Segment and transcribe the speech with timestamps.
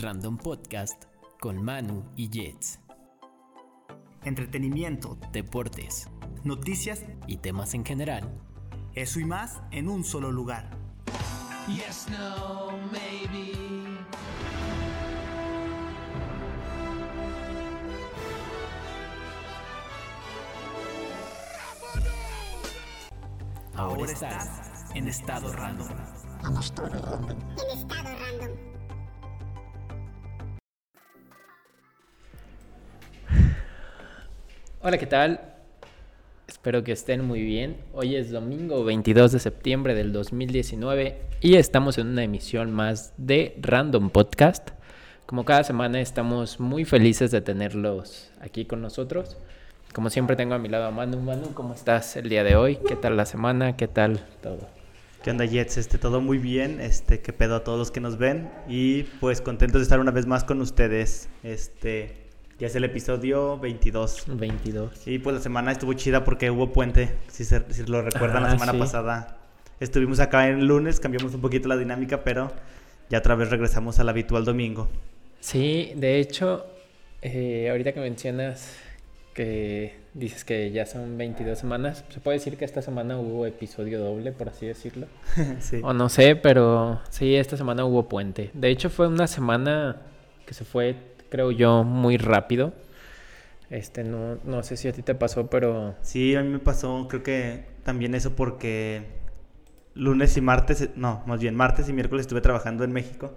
[0.00, 1.06] Random Podcast
[1.40, 2.78] con Manu y Jets.
[4.22, 6.08] Entretenimiento, Deportes
[6.44, 8.30] noticias, y temas en general.
[8.94, 10.70] eso y más en un solo lugar.
[11.66, 13.58] Yes, no, maybe.
[23.74, 25.88] Ahora, estás en estado random.
[26.44, 27.38] en estado random.
[34.88, 35.42] Hola, ¿qué tal?
[36.48, 37.76] Espero que estén muy bien.
[37.92, 43.54] Hoy es domingo 22 de septiembre del 2019 y estamos en una emisión más de
[43.60, 44.70] Random Podcast.
[45.26, 49.36] Como cada semana estamos muy felices de tenerlos aquí con nosotros.
[49.92, 51.20] Como siempre tengo a mi lado a Manu.
[51.20, 52.78] Manu, ¿cómo estás el día de hoy?
[52.88, 53.76] ¿Qué tal la semana?
[53.76, 54.70] ¿Qué tal todo?
[55.22, 55.76] ¿Qué onda Jets?
[55.76, 59.42] Este, todo muy bien, este, qué pedo a todos los que nos ven y pues
[59.42, 61.28] contentos de estar una vez más con ustedes.
[61.42, 62.27] Este,
[62.58, 64.24] ya es el episodio 22.
[64.28, 65.06] 22.
[65.06, 68.48] Y pues la semana estuvo chida porque hubo puente, si, se- si lo recuerdan, la
[68.48, 68.78] Ah, semana sí.
[68.78, 69.38] pasada
[69.80, 72.52] estuvimos acá el lunes, cambiamos un poquito la dinámica, pero
[73.10, 74.88] ya otra vez regresamos al habitual domingo.
[75.40, 76.66] Sí, de hecho,
[77.22, 78.76] eh, ahorita que mencionas
[79.34, 84.00] que dices que ya son 22 semanas, se puede decir que esta semana hubo episodio
[84.00, 85.06] doble, por así decirlo.
[85.60, 85.80] sí.
[85.84, 88.50] O no sé, pero sí, esta semana hubo puente.
[88.52, 89.98] De hecho, fue una semana
[90.44, 90.96] que se fue,
[91.28, 92.72] creo yo, muy rápido.
[93.70, 97.06] Este, no, no sé si a ti te pasó, pero Sí, a mí me pasó,
[97.08, 99.02] creo que también eso porque
[99.94, 103.36] lunes y martes, no, más bien martes y miércoles estuve trabajando en México.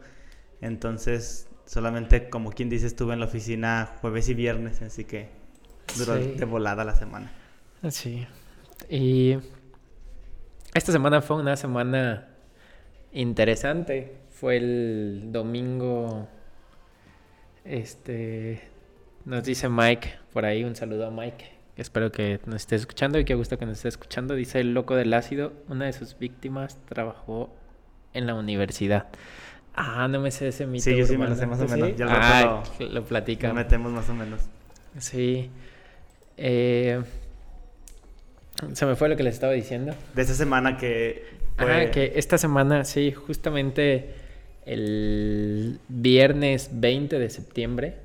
[0.62, 5.30] Entonces, solamente como quien dice, estuve en la oficina jueves y viernes, así que
[5.98, 6.34] duró Sí.
[6.38, 7.32] de volada la semana.
[7.90, 8.26] Sí.
[8.90, 9.38] Y
[10.74, 12.30] esta semana fue una semana
[13.12, 14.16] interesante.
[14.30, 16.28] Fue el domingo.
[17.66, 18.62] Este.
[19.26, 20.64] Nos dice Mike por ahí.
[20.64, 21.46] Un saludo a Mike.
[21.78, 24.36] Espero que nos esté escuchando y que gusto que nos esté escuchando.
[24.36, 25.54] Dice el loco del ácido.
[25.68, 27.54] Una de sus víctimas trabajó
[28.14, 29.08] en la universidad.
[29.74, 30.84] Ah, no me sé ese mito.
[30.84, 31.90] Sí, yo sí me lo sé más o ¿Tú menos.
[31.90, 31.96] sí?
[31.98, 33.48] Ya al ah, rato lo platica.
[33.48, 34.42] Nos metemos más o menos.
[34.98, 35.50] Sí.
[36.38, 37.02] Eh,
[38.74, 39.96] se me fue lo que les estaba diciendo.
[40.14, 41.26] De esa semana que
[41.58, 41.86] fue...
[41.86, 44.14] Ah, que esta semana, sí, justamente
[44.66, 47.96] el viernes 20 de septiembre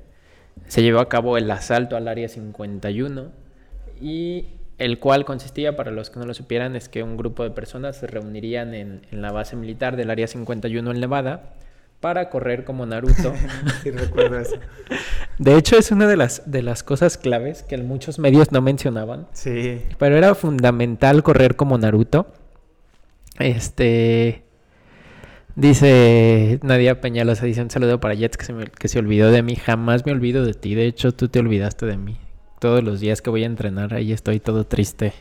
[0.67, 3.31] se llevó a cabo el asalto al área 51
[4.01, 4.45] y
[4.77, 7.97] el cual consistía, para los que no lo supieran, es que un grupo de personas
[7.97, 11.53] se reunirían en, en la base militar del área 51 en Nevada
[11.99, 13.33] para correr como Naruto.
[13.83, 14.57] Sí, recuerdo eso.
[15.37, 19.27] De hecho, es una de las, de las cosas claves que muchos medios no mencionaban.
[19.33, 19.81] Sí.
[19.97, 22.27] Pero era fundamental correr como Naruto.
[23.39, 24.43] Este.
[25.57, 29.55] Dice Nadia Peñalosa, dice un saludo para Jets que se, que se olvidó de mí.
[29.55, 30.75] Jamás me olvido de ti.
[30.75, 32.19] De hecho, tú te olvidaste de mí.
[32.59, 35.13] Todos los días que voy a entrenar, ahí estoy todo triste,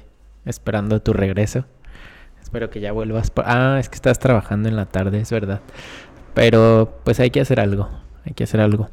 [0.44, 1.64] esperando tu regreso.
[2.42, 3.30] Espero que ya vuelvas.
[3.30, 5.62] por- Ah, es que estás trabajando en la tarde, es verdad.
[6.34, 7.88] Pero pues hay que hacer algo.
[8.26, 8.90] Hay que hacer algo.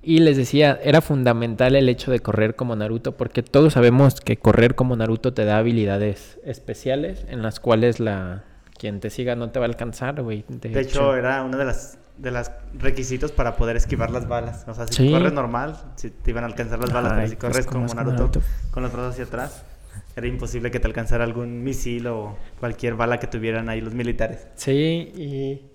[0.00, 4.36] Y les decía, era fundamental el hecho de correr como Naruto, porque todos sabemos que
[4.36, 8.44] correr como Naruto te da habilidades especiales en las cuales la
[8.82, 10.44] quien te siga no te va a alcanzar, güey.
[10.48, 14.64] De hecho, era uno de las de los requisitos para poder esquivar las balas.
[14.68, 15.10] O sea, si Sí.
[15.12, 17.86] corres normal, si te iban a alcanzar las balas, Ay, pero si pues, corres como
[17.86, 18.40] como Naruto, Naruto.
[18.72, 19.64] con los brazos hacia atrás,
[20.16, 24.46] era imposible que te alcanzara algún misil o cualquier bala que tuvieran ahí los militares.
[24.56, 25.70] Sí, y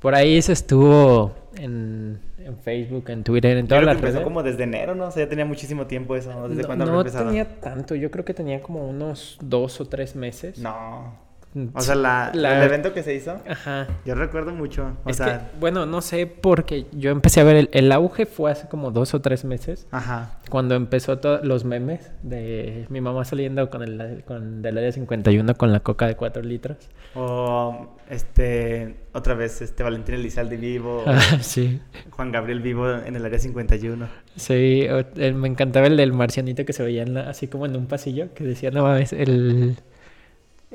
[0.00, 4.24] por ahí se estuvo en, en Facebook, en Twitter, en todas las empezó redes.
[4.24, 5.06] como desde enero, ¿no?
[5.08, 6.32] O sea, ya tenía muchísimo tiempo eso.
[6.32, 6.48] ¿no?
[6.48, 7.26] ¿Desde no cuándo no empezado?
[7.26, 10.58] tenía tanto, yo creo que tenía como unos dos o tres meses.
[10.58, 11.25] No.
[11.74, 13.86] O sea, la, La- el evento que se hizo, Ajá.
[14.04, 14.96] yo recuerdo mucho.
[15.04, 18.26] O Es sea, que, bueno, no sé, porque yo empecé a ver el, el auge
[18.26, 19.86] fue hace como dos o tres meses.
[19.90, 20.38] ajá.
[20.50, 25.54] Cuando empezó todos los memes de mi mamá saliendo con el con del área 51
[25.56, 26.76] con la coca de 4 litros.
[27.16, 31.02] O este, otra vez, este Valentín Elizalde vivo.
[31.06, 31.80] Ah, sí.
[32.10, 34.06] Juan Gabriel vivo en el área 51.
[34.36, 34.86] Sí,
[35.34, 38.32] me encantaba el del marcianito que se veía en la- así como en un pasillo,
[38.34, 39.76] que decía, no mames, el,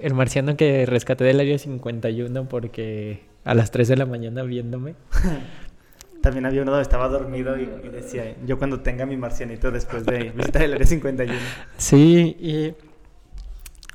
[0.01, 4.95] el marciano que rescaté del área 51 porque a las 3 de la mañana viéndome.
[6.21, 10.05] También había uno donde estaba dormido y, y decía, yo cuando tenga mi marcianito después
[10.05, 11.33] de visitar el área 51.
[11.77, 12.73] Sí, y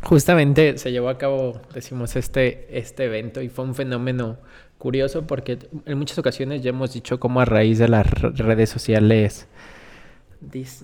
[0.02, 4.38] justamente se llevó a cabo, decimos, este, este evento y fue un fenómeno
[4.78, 8.68] curioso porque en muchas ocasiones ya hemos dicho cómo a raíz de las re- redes
[8.70, 9.48] sociales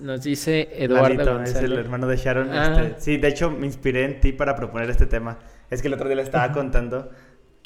[0.01, 1.79] nos dice Eduardo Lalito, es el González.
[1.79, 2.49] hermano de Sharon.
[2.51, 2.83] Ah.
[2.83, 5.39] este, sí, de hecho me inspiré en ti para proponer este tema.
[5.69, 7.09] Es que el otro día le estaba contando.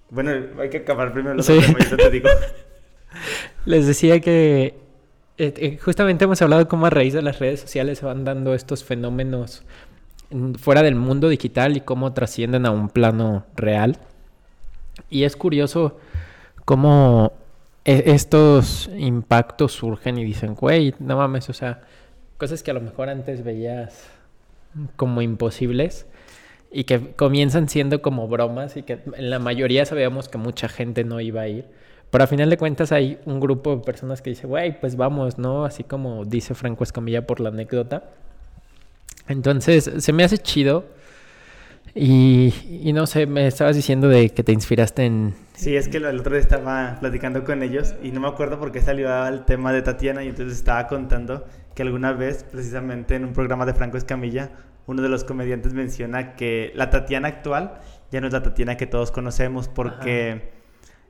[0.09, 0.31] Bueno,
[0.61, 1.59] hay que acabar primero los Sí.
[1.59, 2.29] temas, yo te digo.
[3.65, 4.75] Les decía que
[5.37, 8.53] eh, eh, justamente hemos hablado cómo a raíz de las redes sociales se van dando
[8.53, 9.63] estos fenómenos
[10.29, 13.97] en- fuera del mundo digital y cómo trascienden a un plano real.
[15.09, 15.99] Y es curioso
[16.65, 17.33] cómo
[17.87, 21.83] estos impactos surgen y dicen, güey, no mames, o sea,
[22.37, 24.03] cosas que a lo mejor antes veías
[24.97, 26.05] como imposibles
[26.69, 31.05] y que comienzan siendo como bromas y que en la mayoría sabíamos que mucha gente
[31.05, 31.65] no iba a ir.
[32.11, 35.37] Pero a final de cuentas hay un grupo de personas que dice, güey, pues vamos,
[35.37, 35.63] ¿no?
[35.63, 38.03] Así como dice Franco Escamilla por la anécdota.
[39.27, 40.85] Entonces, se me hace chido.
[41.97, 42.53] Y,
[42.83, 45.33] y no sé, me estabas diciendo de que te inspiraste en...
[45.55, 48.71] Sí, es que el otro día estaba platicando con ellos y no me acuerdo por
[48.71, 53.25] qué salió el tema de Tatiana y entonces estaba contando que alguna vez, precisamente en
[53.25, 54.51] un programa de Franco Escamilla,
[54.85, 57.79] uno de los comediantes menciona que la Tatiana actual
[58.11, 60.51] ya no es la Tatiana que todos conocemos porque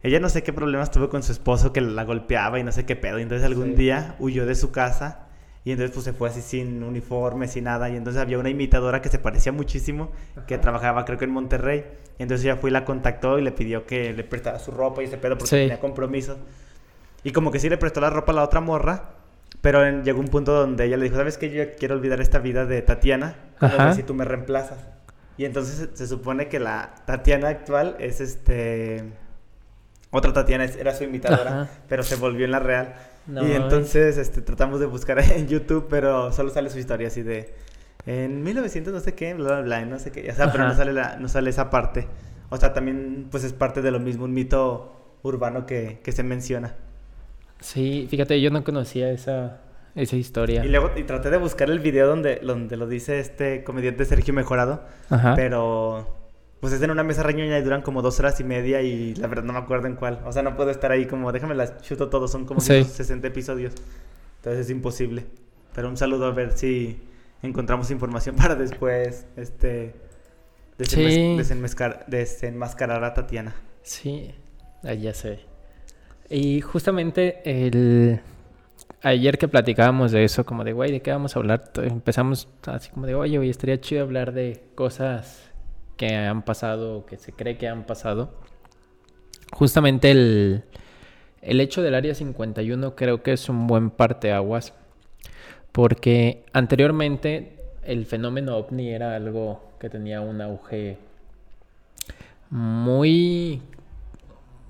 [0.01, 2.85] ella no sé qué problemas tuvo con su esposo que la golpeaba y no sé
[2.85, 3.19] qué pedo.
[3.19, 3.75] Y entonces algún Sí.
[3.75, 5.26] día huyó de su casa
[5.67, 7.89] y entonces pues se fue así sin uniforme, sin nada.
[7.89, 10.11] Y entonces había una imitadora que se parecía muchísimo,
[10.47, 11.83] que trabajaba creo que en Monterrey.
[12.17, 15.01] Y entonces ella fue y la contactó y le pidió que le prestara su ropa
[15.01, 15.55] y ese pedo porque Sí.
[15.57, 16.37] tenía compromiso.
[17.23, 19.09] Y como que sí le prestó la ropa a la otra morra,
[19.59, 21.49] pero en- llegó un punto donde ella le dijo, ¿sabes qué?
[21.51, 23.93] Yo quiero olvidar esta vida de Tatiana, ¿cómo Ajá.
[23.93, 24.79] si tú me reemplazas?
[25.37, 29.03] Y entonces se, se supone que la Tatiana actual es este...
[30.09, 31.69] Otra Tatiana era su imitadora, Ajá.
[31.89, 32.95] pero se volvió en la real.
[33.27, 37.23] No, y entonces este, tratamos de buscar en YouTube, pero solo sale su historia así
[37.23, 37.53] de...
[38.05, 40.31] En 1900 no sé qué, bla, bla, bla, no sé qué.
[40.31, 42.07] O sea, pero no sale, la, no sale esa parte.
[42.49, 46.23] O sea, también pues es parte de lo mismo, un mito urbano que, que se
[46.23, 46.75] menciona.
[47.59, 49.59] Sí, fíjate, yo no conocía esa,
[49.95, 50.63] esa historia.
[50.63, 54.33] Y luego y traté de buscar el video donde, donde lo dice este comediante Sergio
[54.33, 55.33] Mejorado, Ajá.
[55.35, 56.16] pero
[56.59, 59.27] pues es en una mesa reñoña y duran como dos horas y media y la
[59.27, 60.21] verdad no me acuerdo en cuál.
[60.25, 62.83] O sea, no puedo estar ahí como, déjame las chuto todo, son como Sí.
[62.83, 63.73] 60 episodios.
[64.37, 65.25] Entonces es imposible.
[65.73, 66.99] Pero un saludo a ver si
[67.43, 69.93] encontramos información para después este
[70.79, 71.37] desenmes- Sí.
[71.37, 73.55] desenmascar- desenmascarar a Tatiana.
[73.83, 74.33] Sí,
[74.83, 75.39] ah, ya sé.
[76.29, 78.19] Y justamente el...
[79.03, 81.71] Ayer que platicábamos de eso, como de, güey, ¿de qué vamos a hablar?
[81.75, 85.43] Empezamos así como de, oye, güey, estaría chido hablar de cosas
[85.97, 88.29] que han pasado, que se cree que han pasado.
[89.51, 90.63] Justamente el,
[91.41, 94.73] el hecho del Área 51 creo que es un buen parteaguas,
[95.71, 100.97] porque anteriormente el fenómeno ovni era algo que tenía un auge
[102.49, 103.61] muy,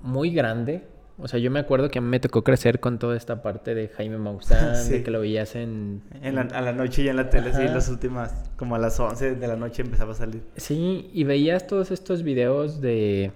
[0.02, 0.84] muy grande.
[1.20, 3.74] O sea, yo me acuerdo que a mí me tocó crecer con toda esta parte
[3.74, 4.92] de Jaime Maussan, Sí.
[4.92, 6.02] de que lo veías en...
[6.22, 8.98] En la, a la noche y en la tele, sí, las últimas, como a las
[9.00, 10.42] 11 de la noche empezaba a salir.
[10.56, 13.32] Sí, y veías todos estos videos de...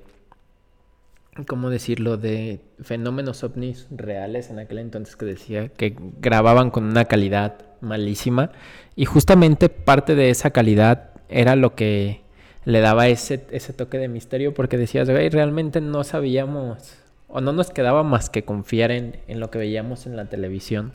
[1.46, 2.18] ¿Cómo decirlo?
[2.18, 8.52] De fenómenos ovnis reales en aquel entonces que decía que grababan con una calidad malísima.
[8.96, 12.20] Y justamente parte de esa calidad era lo que
[12.66, 16.98] le daba ese, ese toque de misterio porque decías, güey, realmente no sabíamos
[17.32, 20.92] o no nos quedaba más que confiar en, en lo que veíamos en la televisión.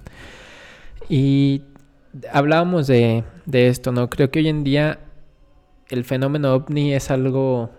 [1.09, 1.63] Y
[2.31, 4.09] hablábamos de, de esto, ¿no?
[4.09, 4.99] Creo que hoy en día
[5.89, 7.71] el fenómeno ovni es algo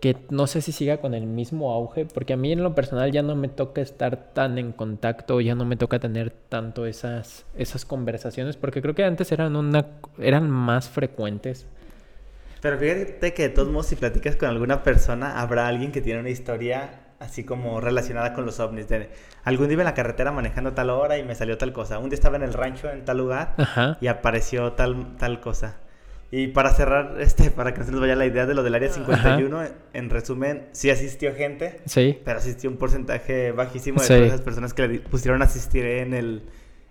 [0.00, 3.10] que no sé si siga con el mismo auge, porque a mí en lo personal
[3.10, 7.46] ya no me toca estar tan en contacto, ya no me toca tener tanto esas,
[7.56, 9.86] esas conversaciones, porque creo que antes eran una
[10.18, 11.66] eran más frecuentes.
[12.60, 16.20] Pero fíjate que de todos modos, si platicas con alguna persona, habrá alguien que tiene
[16.20, 18.88] una historia así como relacionada con los ovnis.
[18.88, 19.10] De,
[19.44, 21.98] algún día iba en la carretera manejando a tal hora y me salió tal cosa.
[21.98, 23.98] Un día estaba en el rancho en tal lugar Ajá.
[24.00, 25.76] y apareció tal, tal cosa.
[26.30, 28.74] Y para cerrar, este, para que no se nos vaya la idea de lo del
[28.74, 29.62] área 51,
[29.94, 32.20] en resumen, sí asistió gente, Sí.
[32.24, 34.12] pero asistió un porcentaje bajísimo de Sí.
[34.14, 36.42] todas esas personas que le pusieron a asistir en el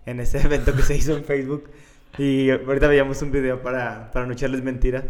[0.06, 1.70] en ese evento que se hizo en Facebook.
[2.18, 5.04] Y ahorita veíamos un video para, para no echarles mentira.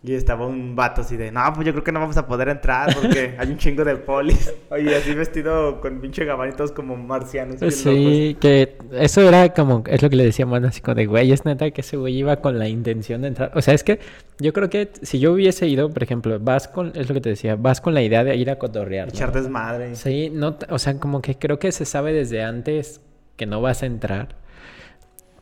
[0.00, 2.48] Y estaba un vato así de, no, pues yo creo que no vamos a poder
[2.50, 4.54] entrar porque hay un chingo de polis.
[4.70, 7.56] Oye, así vestido con pinche gabanitos como marcianos.
[7.74, 11.32] Sí, que eso era como, es lo que le decía Mano, así como de, güey,
[11.32, 13.50] es neta que ese güey iba con la intención de entrar.
[13.56, 13.98] O sea, es que
[14.38, 17.30] yo creo que si yo hubiese ido, por ejemplo, vas con, es lo que te
[17.30, 19.06] decía, vas con la idea de ir a cotorrear.
[19.06, 19.18] locos.
[19.18, 19.26] ¿no?
[19.26, 19.96] Echar desmadre.
[19.96, 23.00] Sí, no, o sea, como que creo que se sabe desde antes
[23.36, 24.36] que no vas a entrar.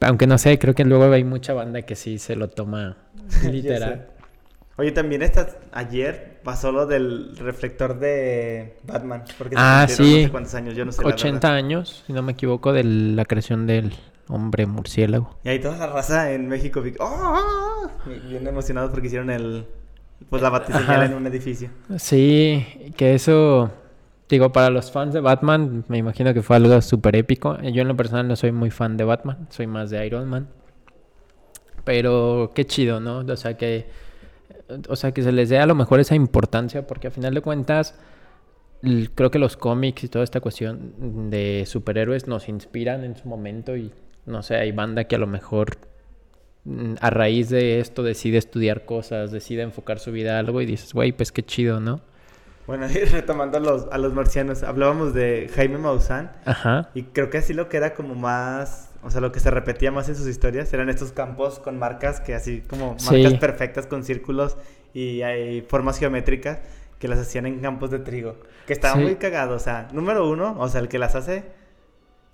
[0.01, 2.97] Aunque no sé, creo que luego hay mucha banda que sí se lo toma
[3.51, 4.16] literal.
[4.79, 9.25] Oye, también esta, ayer pasó lo del reflector de Batman.
[9.39, 10.03] Porque Ah, sí.
[10.03, 11.03] No sé cuántos años, yo no sé.
[11.03, 11.55] la 80 verdad.
[11.57, 13.95] años, si no me equivoco, de la creación del
[14.29, 15.37] hombre murciélago.
[15.45, 17.89] Y ahí toda la raza en México, ¡Oh!
[18.29, 19.67] bien emocionados porque hicieron el,
[20.29, 21.71] pues la batiseñal en un edificio.
[21.97, 23.71] Sí, que eso
[24.29, 27.57] Digo, para los fans de Batman, me imagino que fue algo súper épico.
[27.63, 30.49] Yo en lo personal no soy muy fan de Batman, soy más de Iron Man.
[31.85, 33.19] Pero qué chido, ¿no?
[33.19, 33.89] O sea, que,
[34.89, 37.41] o sea, que se les dé a lo mejor esa importancia, porque a final de
[37.41, 37.95] cuentas,
[39.15, 43.77] creo que los cómics y toda esta cuestión de superhéroes nos inspiran en su momento
[43.77, 43.93] y,
[44.27, 45.79] no sé, hay banda que a lo mejor
[46.65, 50.67] mm, a raíz de esto decide estudiar cosas, decide enfocar su vida a algo y
[50.67, 52.01] dices, güey, pues qué chido, ¿no?
[52.67, 56.91] Bueno, y retomando a los, a los marcianos, hablábamos de Jaime Maussan Ajá.
[56.95, 59.91] y creo que así lo que era como más, o sea, lo que se repetía
[59.93, 63.23] más en sus historias eran estos campos con marcas que así como Sí.
[63.23, 64.57] marcas perfectas con círculos
[64.93, 66.59] y hay formas geométricas
[66.99, 68.37] que las hacían en campos de trigo,
[68.67, 69.01] que estaba Sí.
[69.03, 71.45] muy cagado, o sea, número uno, o sea, el que las hace,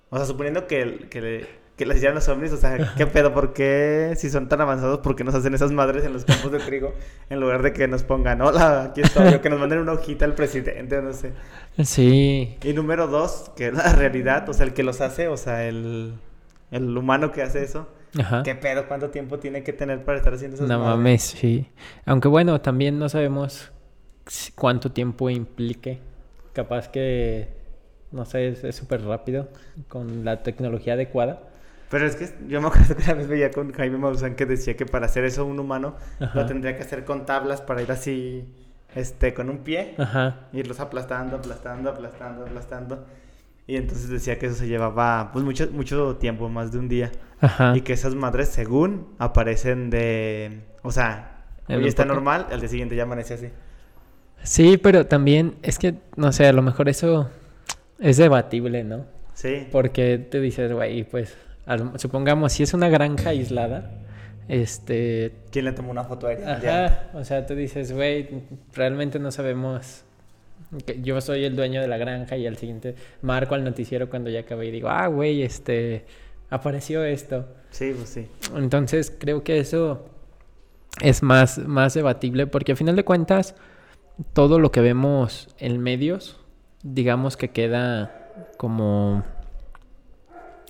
[0.09, 3.05] o sea, suponiendo que, el- que, le- que las hicieran los ovnis, o sea, ¿qué
[3.07, 3.33] pedo?
[3.33, 6.51] ¿Por qué, si son tan avanzados, por qué nos hacen esas madres en los campos
[6.51, 6.93] de trigo
[7.29, 10.23] en lugar de que nos pongan, hola, aquí estoy, o que nos manden una hojita
[10.25, 11.33] al presidente, no sé.
[11.83, 12.57] Sí.
[12.63, 15.67] Y número dos, que es la realidad, o sea, el que los hace, o sea,
[15.67, 16.13] el,
[16.75, 17.87] el humano que hace eso.
[18.19, 18.43] Ajá.
[18.43, 18.87] ¿Qué pedo?
[18.87, 20.95] ¿Cuánto tiempo tiene que tener para estar haciendo esas No madres?
[20.97, 21.67] mames, sí.
[22.05, 23.71] Aunque bueno, también no sabemos
[24.55, 25.99] cuánto tiempo implique.
[26.53, 27.47] Capaz que,
[28.11, 29.49] no sé, es es súper rápido
[29.87, 31.41] con la tecnología adecuada.
[31.89, 34.75] Pero es que yo me acuerdo que una vez veía con Jaime Maussan que decía
[34.75, 36.39] que para hacer eso un humano Ajá.
[36.39, 38.45] lo tendría que hacer con tablas para ir así,
[38.95, 40.47] este, con un pie, Ajá.
[40.53, 43.05] irlos aplastando, aplastando, aplastando, aplastando.
[43.65, 47.11] Y entonces decía que eso se llevaba, pues, mucho, mucho tiempo, más de un día.
[47.39, 47.75] Ajá.
[47.77, 50.61] Y que esas madres, según, aparecen de...
[50.81, 52.15] O sea, hoy está poco.
[52.15, 53.47] normal, al día siguiente ya amanece así.
[54.43, 57.29] Sí, pero también es que, no sé, a lo mejor eso
[57.99, 59.05] es debatible, ¿no?
[59.33, 59.67] Sí.
[59.71, 63.91] Porque te dices, güey, pues, al- supongamos, si es una granja aislada,
[64.49, 66.59] este, ¿Quién le tomó una foto aérea?
[66.59, 66.85] Ya.
[66.85, 68.27] Ajá, o sea, tú dices, güey,
[68.75, 70.03] realmente no sabemos.
[70.85, 74.29] Que yo soy el dueño de la granja y al siguiente marco al noticiero cuando
[74.29, 76.05] ya acabé y digo, ah, güey, este,
[76.49, 77.47] apareció esto.
[77.69, 78.27] Sí, pues sí.
[78.55, 80.05] Entonces creo que eso
[81.01, 83.55] es más, más debatible porque a final de cuentas
[84.33, 86.39] todo lo que vemos en medios,
[86.83, 89.23] digamos que queda como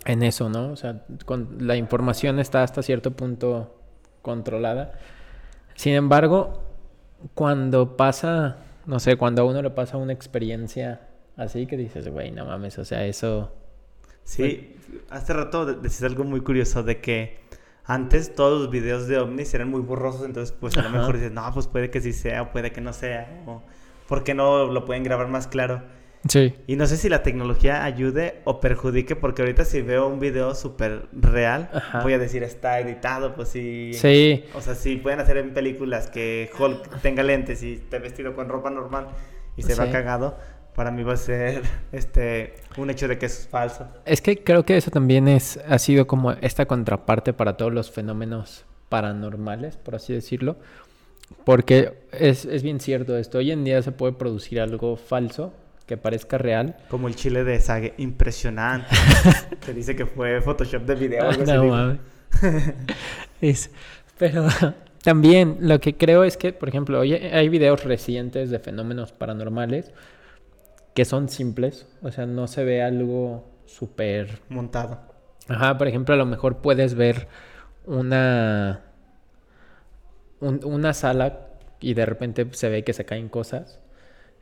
[0.05, 0.71] en eso, ¿no?
[0.71, 3.75] O sea, con, la información está hasta cierto punto
[4.21, 4.93] controlada.
[5.75, 6.63] Sin embargo,
[7.33, 12.31] cuando pasa, no sé, cuando a uno le pasa una experiencia así que dices, güey,
[12.31, 13.51] no mames, o sea, eso...
[14.23, 14.75] Sí,
[15.09, 17.39] hace rato de- decías algo muy curioso de que
[17.85, 20.99] antes todos los videos de ovnis eran muy borrosos, entonces pues a lo Ajá.
[20.99, 23.61] mejor dices, no, pues puede que sí sea o puede que no sea, o
[24.07, 25.83] ¿por qué no lo pueden grabar más claro?
[26.29, 26.53] Sí.
[26.67, 30.55] Y no sé si la tecnología ayude o perjudique, porque ahorita si veo un video
[30.55, 32.01] súper real, Ajá.
[32.01, 33.91] voy a decir, está editado, pues sí.
[33.93, 34.45] Sí.
[34.55, 38.47] O sea, si pueden hacer en películas que Hulk tenga lentes y esté vestido con
[38.47, 39.07] ropa normal
[39.57, 39.91] y se va Sí.
[39.91, 40.37] cagado,
[40.75, 41.61] para mí va a ser
[41.91, 43.87] este un hecho de que es falso.
[44.05, 47.91] Es que creo que eso también es, ha sido como esta contraparte para todos los
[47.91, 50.55] fenómenos paranormales, por así decirlo.
[51.45, 53.39] Porque es, es bien cierto esto.
[53.39, 55.53] Hoy en día se puede producir algo falso
[55.85, 56.77] que parezca real.
[56.89, 58.87] Como el chile de Sage, impresionante.
[59.65, 61.29] Se dice que fue Photoshop de video.
[61.29, 61.99] algo así No mames.
[63.41, 63.71] Es-
[64.17, 64.47] pero
[65.03, 69.91] también lo que creo es que, por ejemplo, hoy hay videos recientes de fenómenos paranormales
[70.93, 71.87] que son simples.
[72.01, 75.01] O sea, no se ve algo súper Montado.
[75.49, 77.27] Ajá, por ejemplo, a lo mejor puedes ver
[77.85, 78.81] una
[80.39, 81.47] un- una sala
[81.79, 83.79] y de repente se ve que se caen cosas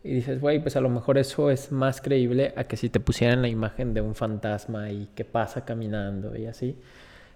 [0.04, 3.00] y dices, güey, pues a lo mejor eso es más creíble a que si te
[3.00, 6.76] pusieran la imagen de un fantasma y que pasa caminando y así.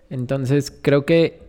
[0.09, 1.41] Entonces, creo que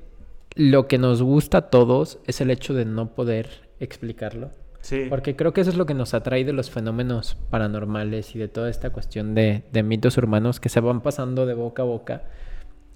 [0.54, 3.48] lo que nos gusta a todos es el hecho de no poder
[3.80, 4.50] explicarlo.
[4.80, 5.06] Sí.
[5.08, 8.48] Porque creo que eso es lo que nos atrae de los fenómenos paranormales y de
[8.48, 12.22] toda esta cuestión de, de mitos urbanos que se van pasando de boca a boca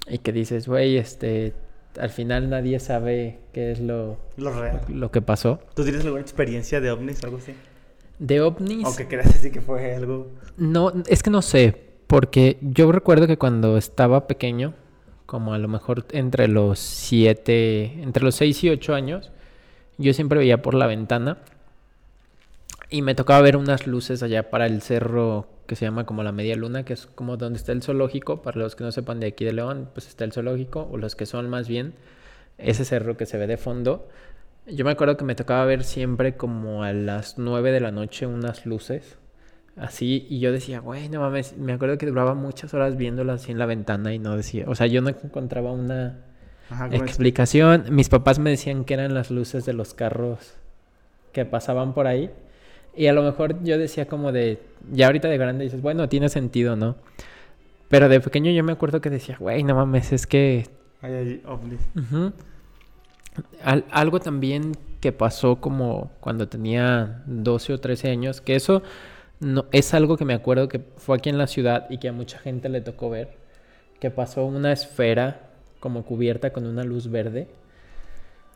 [0.08, 1.52] y que dices, güey, este,
[1.98, 4.80] al final nadie sabe qué es lo, Lo real.
[4.88, 5.58] lo que pasó.
[5.74, 7.54] ¿Tú tienes alguna experiencia de ovnis o algo así?
[8.20, 10.28] De ovnis, Aunque creas así que fue algo...
[10.56, 11.74] no, es que no sé,
[12.06, 14.74] porque yo recuerdo que cuando estaba pequeño,
[15.26, 19.32] como a lo mejor entre los siete, entre los seis y ocho años,
[19.96, 21.38] yo siempre veía por la ventana
[22.90, 26.32] y me tocaba ver unas luces allá para el cerro que se llama como la
[26.32, 28.42] Media Luna, que es como donde está el zoológico.
[28.42, 31.14] Para los que no sepan de aquí de León, pues está el zoológico, o los
[31.14, 31.94] que son más bien
[32.58, 34.08] ese cerro que se ve de fondo.
[34.72, 38.26] Yo me acuerdo que me tocaba ver siempre como a las 9 de la noche
[38.26, 39.18] unas luces
[39.76, 43.52] así y yo decía, güey, no mames, me acuerdo que duraba muchas horas viéndolas así
[43.52, 46.18] en la ventana y no decía, o sea, yo no encontraba una
[46.68, 47.10] Ajá, ¿cómo es?
[47.10, 47.84] explicación.
[47.90, 50.54] Mis papás me decían que eran las luces de los carros
[51.32, 52.30] que pasaban por ahí.
[52.96, 54.60] Y a lo mejor yo decía como de,
[54.90, 56.96] ya ahorita de grande dices, bueno, tiene sentido, ¿no?
[57.88, 60.68] Pero de pequeño yo me acuerdo que decía, güey, no mames, es que...
[61.02, 61.80] Ay, ay, ovnis.
[61.96, 62.32] Ujú.
[63.64, 68.82] Al- algo también que pasó como cuando tenía 12 o 13 años, que eso
[69.40, 72.12] no, es algo que me acuerdo que fue aquí en la ciudad y que a
[72.12, 73.30] mucha gente le tocó ver,
[74.00, 77.48] que pasó una esfera como cubierta con una luz verde.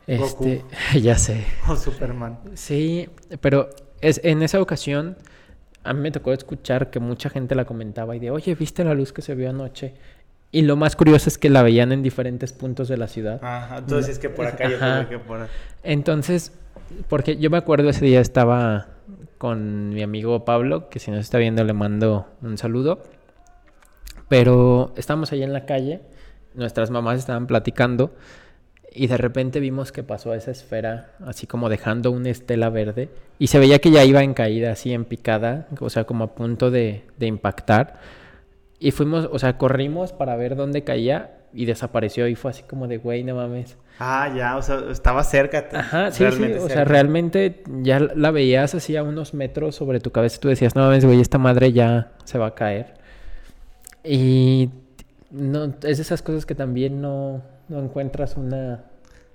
[0.06, 0.62] Goku.
[0.62, 0.64] Este,
[1.00, 1.44] ya sé.
[1.68, 2.38] O Superman.
[2.54, 3.08] Sí,
[3.40, 5.16] pero es, en esa ocasión
[5.82, 8.94] a mí me tocó escuchar que mucha gente la comentaba y de, oye, ¿viste la
[8.94, 9.94] luz que se vio anoche?
[10.54, 13.40] Y lo más curioso es que la veían en diferentes puntos de la ciudad.
[13.42, 15.48] Ajá, entonces es que por acá yo creo que por
[15.82, 16.52] Entonces,
[17.08, 18.86] porque yo me acuerdo ese día estaba
[19.36, 23.02] con mi amigo Pablo, que si nos está viendo le mando un saludo.
[24.28, 26.02] Pero estábamos ahí en la calle,
[26.54, 28.14] nuestras mamás estaban platicando
[28.92, 33.08] y de repente vimos que pasó esa esfera así como dejando una estela verde
[33.40, 36.34] y se veía que ya iba en caída, así en picada, o sea, como a
[36.36, 38.23] punto de, de impactar.
[38.78, 42.88] Y fuimos, o sea, corrimos para ver dónde caía y desapareció y fue así como
[42.88, 43.76] de, güey, no mames.
[44.00, 45.68] Ah, ya, o sea, estaba cerca.
[45.72, 50.10] Ajá, sí, sí, o sea, realmente ya la veías así a unos metros sobre tu
[50.10, 52.94] cabeza y tú decías, no mames, güey, esta madre ya se va a caer.
[54.02, 54.70] Y
[55.30, 58.84] no, es de esas cosas que también no, no encuentras una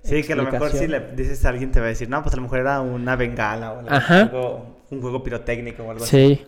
[0.03, 2.21] Sí, que a lo mejor si le dices a alguien te va a decir, no,
[2.23, 4.21] pues a lo mejor era una bengala o Ajá.
[4.23, 6.35] algo- un juego pirotécnico o algo así.
[6.35, 6.45] Sí,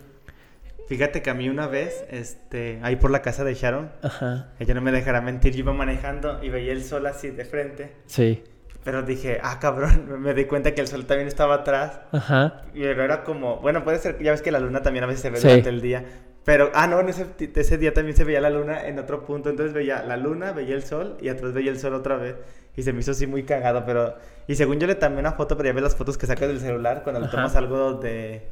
[0.88, 4.74] Fíjate que a mí una vez, este, ahí por la casa de Sharon, ajá, ella
[4.74, 8.42] no me dejará mentir, yo iba manejando y veía el sol así de frente, sí,
[8.84, 12.00] pero dije, ah, cabrón, me di cuenta que el sol también estaba atrás.
[12.10, 15.22] ajá, Y era como, bueno, puede ser, ya ves que la luna también a veces
[15.22, 15.48] se ve Sí.
[15.48, 16.04] durante el día.
[16.44, 19.48] Pero, ah, no, en ese, ese día también se veía la luna en otro punto.
[19.48, 22.34] Entonces veía la luna, veía el sol y atrás veía el sol otra vez.
[22.76, 24.16] Y se me hizo así muy cagado, pero...
[24.48, 26.58] Y según yo le tomé una foto, pero ya ves las fotos que sacas del
[26.58, 28.42] celular cuando le tomas algo de,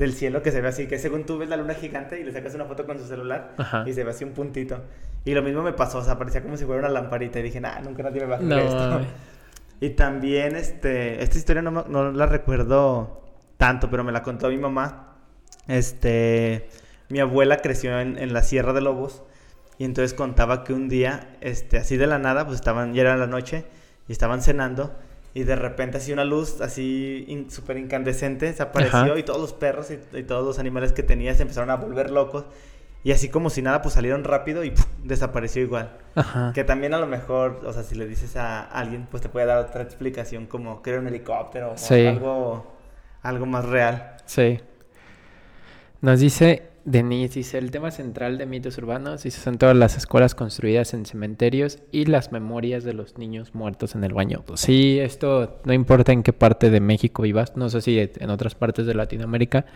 [0.00, 0.86] del cielo que se ve así.
[0.88, 3.54] Que según tú ves la luna gigante y le sacas una foto con su celular
[3.58, 3.84] Ajá.
[3.86, 4.82] y se ve así un puntito.
[5.24, 7.38] Y lo mismo me pasó, o sea, parecía como si fuera una lamparita.
[7.38, 8.58] Y dije, nah, nunca nadie me va a creer No,
[8.98, 9.00] esto.
[9.80, 13.22] Y también, este, esta historia no, no la recuerdo
[13.56, 15.16] tanto, pero me la contó mi mamá.
[15.68, 16.68] Este,
[17.08, 19.22] mi abuela creció en, en la Sierra de Lobos
[19.78, 23.16] y entonces contaba que un día, este, así de la nada, pues estaban, ya era
[23.16, 23.64] la noche
[24.08, 24.94] y estaban cenando
[25.34, 29.18] y de repente así una luz así in- súper incandescente se apareció Ajá.
[29.18, 32.10] y todos los perros y, y todos los animales que tenía se empezaron a volver
[32.10, 32.44] locos
[33.02, 35.96] y así como si nada, pues salieron rápido y desapareció igual.
[36.16, 36.52] ajá.
[36.54, 39.46] Que también a lo mejor, o sea, si le dices a alguien, pues te puede
[39.46, 42.76] dar otra explicación como que era un helicóptero o algo,
[43.22, 44.16] algo más real.
[44.26, 44.60] Sí.
[46.02, 50.34] Nos dice Denise, dice, el tema central de mitos urbanos, dice, son todas las escuelas
[50.34, 54.44] construidas en cementerios y las memorias de los niños muertos en el baño.
[54.54, 58.54] Sí, esto no importa en qué parte de México vivas, no sé si en otras
[58.54, 59.66] partes de Latinoamérica,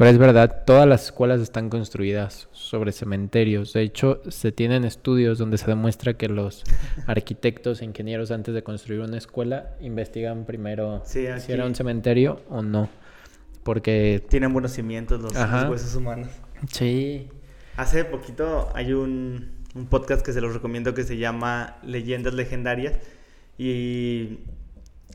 [0.00, 3.74] pero es verdad, todas las escuelas están construidas sobre cementerios.
[3.74, 6.64] De hecho, se tienen estudios donde se demuestra que los
[7.06, 12.40] arquitectos e ingenieros antes de construir una escuela investigan primero Sí, si era un cementerio
[12.48, 12.88] o no.
[13.62, 15.32] Porque Tienen buenos cimientos los,
[15.68, 16.28] huesos humanos.
[16.72, 17.28] sí,
[17.76, 22.94] Hace poquito hay un, un podcast que se los recomiendo que se llama Leyendas Legendarias.
[23.56, 24.40] Y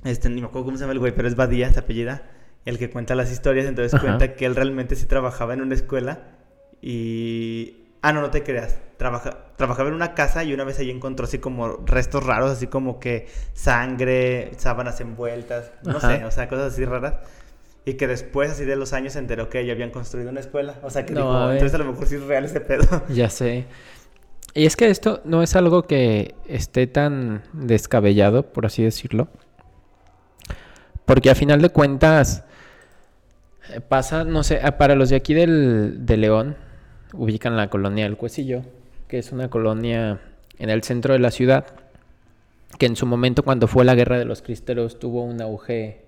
[0.03, 2.23] este, ni me acuerdo cómo se llama el güey, pero es Badía, se apellida.
[2.65, 3.65] El que cuenta las historias.
[3.65, 4.03] Entonces Ajá.
[4.03, 6.23] cuenta que él realmente sí trabajaba en una escuela.
[6.81, 7.77] Y.
[8.01, 8.77] Ah, no, no te creas.
[8.97, 12.67] Trabaja, trabajaba en una casa y una vez ahí encontró así como restos raros, así
[12.67, 16.17] como que sangre, sábanas envueltas, no Ajá.
[16.17, 17.15] sé, o sea, cosas así raras.
[17.85, 20.75] Y que después, así de los años, se enteró que ya habían construido una escuela.
[20.81, 21.55] O sea, que No, dijo, a ver.
[21.57, 23.03] entonces a lo mejor sí es real ese pedo.
[23.09, 23.65] ya sé.
[24.55, 29.27] Y es que esto no es algo que esté tan descabellado, por así decirlo.
[31.05, 32.43] Porque a final de cuentas
[33.71, 36.55] eh, pasa, no sé, ah, para los de aquí del, de León,
[37.13, 38.63] ubican la colonia del Cuecillo,
[39.07, 40.21] que es una colonia
[40.57, 41.65] en el centro de la ciudad,
[42.79, 46.04] que en su momento cuando fue la guerra de los cristeros tuvo un auge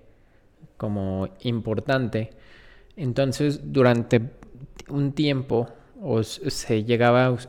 [0.78, 2.30] como importante.
[2.96, 4.22] Entonces, durante
[4.88, 5.68] un tiempo
[6.00, 7.48] os- se llegaba a, us-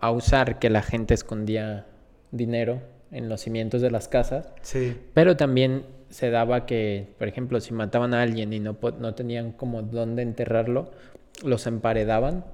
[0.00, 1.86] a- usar que la gente escondía
[2.30, 4.96] dinero en los cimientos de las casas, Sí.
[5.12, 9.52] pero también se daba que, por ejemplo, si mataban a alguien y no, no tenían
[9.52, 10.90] como dónde enterrarlo,
[11.44, 12.44] los emparedaban.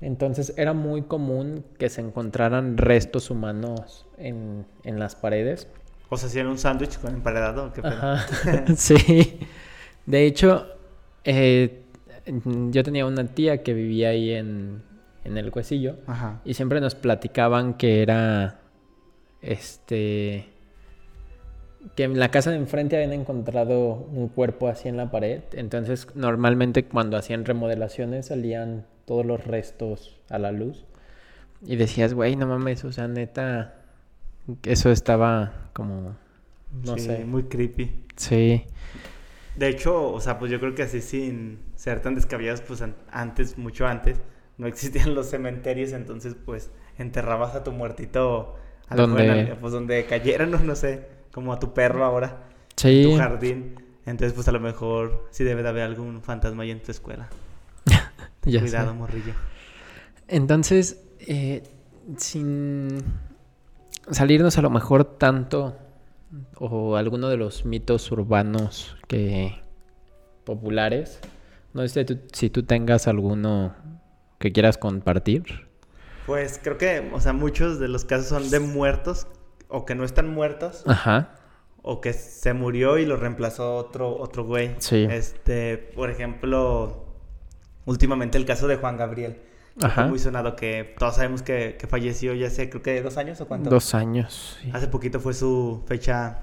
[0.00, 5.68] Entonces era muy común que se encontraran restos humanos en, en las paredes.
[6.12, 7.64] O sea, hacían un sándwich con emparedado.
[7.64, 7.80] ¿o qué?
[7.82, 8.26] Ajá,
[8.76, 9.40] sí.
[10.04, 10.66] De hecho,
[11.24, 11.84] eh,
[12.44, 14.82] yo tenía una tía que vivía ahí en,
[15.24, 16.42] en el Cuecillo Ajá.
[16.44, 18.58] y siempre nos platicaban que era,
[19.40, 20.50] este,
[21.96, 25.40] que en la casa de enfrente habían encontrado un cuerpo así en la pared.
[25.52, 30.84] Entonces, normalmente cuando hacían remodelaciones salían todos los restos a la luz.
[31.64, 33.81] Y decías, güey, no mames, o sea, neta,
[34.64, 36.14] eso estaba como,
[36.84, 37.24] no Sí, sé.
[37.24, 38.04] Muy creepy.
[38.16, 38.64] Sí,
[39.56, 42.96] De hecho, o sea, pues yo creo que así sin ser tan descabellados, pues an-
[43.10, 44.20] antes, mucho antes,
[44.58, 48.56] no existían los cementerios, entonces pues enterrabas a tu muertito
[48.88, 52.76] a en Donde- pues donde cayeran, no, no sé, como a tu perro ahora, en
[52.76, 53.02] sí.
[53.04, 53.74] tu jardín.
[54.04, 57.28] Entonces, pues a lo mejor sí debe de haber algún fantasma ahí en tu escuela.
[58.44, 58.60] ya sé.
[58.60, 59.34] Cuidado, morrillo.
[60.28, 61.62] Entonces, eh,
[62.16, 62.98] sin
[64.10, 65.76] salirnos a lo mejor tanto
[66.56, 69.60] o alguno de los mitos urbanos que
[70.44, 71.20] populares,
[71.74, 73.74] no sé tú- si tú tengas alguno
[74.38, 75.68] que quieras compartir.
[76.26, 79.26] Pues creo que, o sea, muchos de los casos son de muertos
[79.68, 81.34] o que no están muertos Ajá.
[81.82, 84.74] o que se murió y lo reemplazó otro otro güey.
[84.78, 85.06] Sí.
[85.10, 87.06] Este, por ejemplo,
[87.86, 89.40] últimamente el caso de Juan Gabriel.
[89.80, 90.06] Ajá.
[90.06, 93.46] Muy sonado que todos sabemos que, que falleció ya hace creo que dos años o
[93.46, 93.70] cuánto.
[93.70, 94.58] Dos años.
[94.62, 94.70] sí.
[94.72, 96.40] Hace poquito fue su fecha,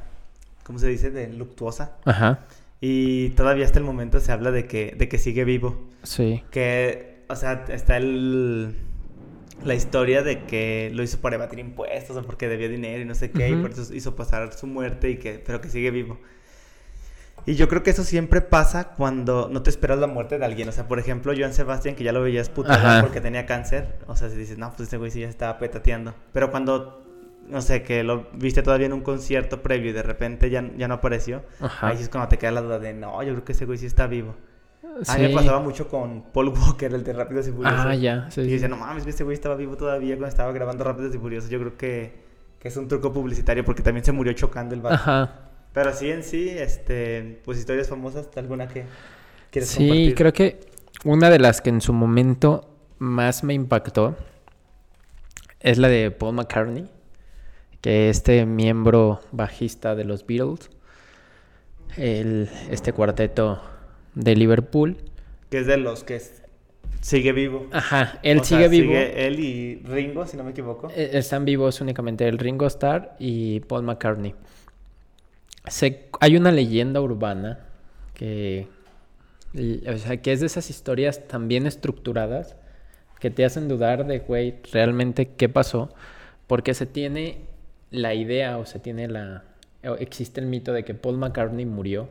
[0.64, 1.12] ¿cómo se dice?
[1.12, 1.98] De luctuosa.
[2.06, 2.40] Ajá.
[2.82, 5.90] Y todavía hasta el momento se habla de que, de que sigue vivo.
[6.04, 6.44] Sí.
[6.50, 8.76] Que, o sea, está el,
[9.64, 13.16] la historia de que lo hizo para evadir impuestos o porque debía dinero y no
[13.16, 16.18] sé qué, y por eso hizo pasar su muerte, y que, pero que sigue vivo.
[17.50, 20.70] Y yo creo que eso siempre pasa cuando no te esperas la muerte de alguien.
[20.70, 23.02] O sea, por ejemplo, Joan Sebastián, que ya lo veías puto Ajá.
[23.02, 23.96] porque tenía cáncer.
[24.08, 26.14] O sea, si dices, no, pues este güey sí ya estaba petateando.
[26.32, 27.02] Pero cuando,
[27.48, 30.88] no sé, que lo viste todavía en un concierto previo y de repente ya, ya
[30.88, 31.88] no apareció, Ajá.
[31.88, 33.80] ahí sí es cuando te queda la duda de, no, yo creo que ese güey
[33.80, 34.36] sí está vivo.
[34.84, 35.22] A mí Sí.
[35.22, 37.80] me pasaba mucho con Paul Walker, el de Rápidos y Furiosos.
[37.84, 38.30] Ah, ya.
[38.30, 38.52] Sí, Y sí.
[38.52, 41.50] decía, no mames, este güey estaba vivo todavía cuando estaba grabando Rápidos y Furiosos.
[41.50, 42.14] Yo creo que,
[42.60, 44.96] que es un truco publicitario porque también se murió chocando el vato.
[44.96, 45.49] Ajá.
[45.74, 48.84] Pero sí, en sí, este, pues historias famosas, ¿alguna que
[49.52, 50.16] quieres Sí, compartir?
[50.16, 50.60] creo que
[51.06, 54.16] una de las que en su momento más me impactó
[55.60, 56.90] es la de Paul McCartney,
[57.82, 60.70] que este miembro bajista de los Beatles,
[61.98, 63.62] el, este cuarteto
[64.16, 64.98] de Liverpool.
[65.50, 66.42] Que es de los que es-
[67.02, 67.68] sigue vivo.
[67.72, 68.88] Ajá, él O sea, sigue vivo.
[68.94, 70.90] Sigue él y Ringo, si no me equivoco.
[70.96, 74.36] Eh, Están vivos únicamente el Ringo Starr y Paul McCartney.
[75.70, 77.60] Se- hay una leyenda urbana
[78.14, 78.68] que,
[79.88, 82.56] o sea, que es de esas historias tan bien estructuradas
[83.20, 85.94] que te hacen dudar de, güey, realmente qué pasó,
[86.48, 87.40] porque se tiene
[87.92, 89.44] la idea o se tiene la,
[90.00, 92.10] existe el mito de que Paul McCartney murió,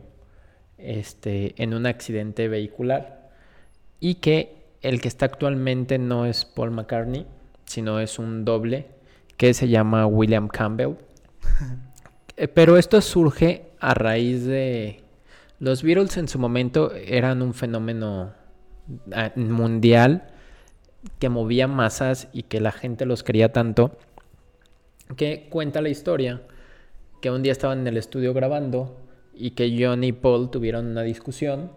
[0.77, 3.31] este, en un accidente vehicular
[4.01, 7.27] y que el que está actualmente no es Paul McCartney,
[7.65, 8.87] sino es un doble
[9.37, 10.95] que se llama William Campbell.
[12.39, 15.03] Eh, Pero esto surge a raíz de...
[15.59, 18.33] Los Beatles en su momento eran un fenómeno
[19.13, 20.29] ah, mundial
[21.19, 23.99] que movía masas y que la gente los quería tanto
[25.17, 26.43] que cuenta la historia
[27.21, 28.97] que un día estaban en el estudio grabando
[29.35, 31.73] y que John y Paul tuvieron una discusión.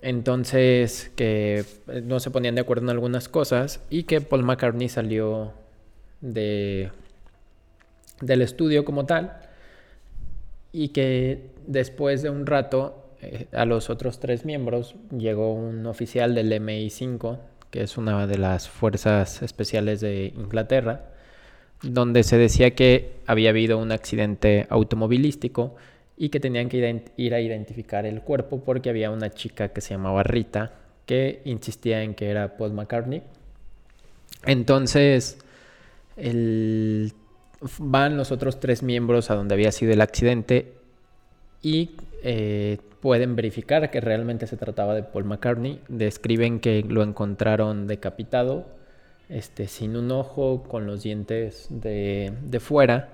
[0.00, 4.88] Entonces, que eh, no se ponían de acuerdo en algunas cosas y que Paul McCartney
[4.88, 5.52] salió
[6.20, 6.90] de,
[8.20, 9.43] del estudio como tal
[10.74, 16.34] y que después de un rato eh, a los otros tres miembros llegó un oficial
[16.34, 17.38] del MI5,
[17.70, 21.12] que es una de las fuerzas especiales de Inglaterra,
[21.80, 25.76] donde se decía que había habido un accidente automovilístico
[26.16, 29.94] y que tenían que ir a identificar el cuerpo porque había una chica que se
[29.94, 30.72] llamaba Rita
[31.06, 33.22] que insistía en que era Paul McCartney.
[34.44, 35.38] Entonces,
[36.16, 37.12] el-
[37.78, 40.72] van los otros tres miembros a donde había sido el accidente
[41.62, 45.80] y eh, pueden verificar que realmente se trataba de Paul McCartney.
[45.88, 48.66] Describen que lo encontraron decapitado,
[49.28, 53.10] este, sin un ojo, con los dientes de, de fuera.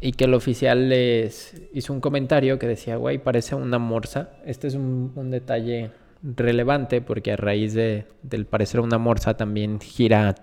[0.00, 4.30] Y que el oficial les hizo un comentario que decía, güey, parece una morsa.
[4.44, 5.90] Este es un, un detalle
[6.22, 10.34] relevante porque a raíz de, del parecer una morsa también gira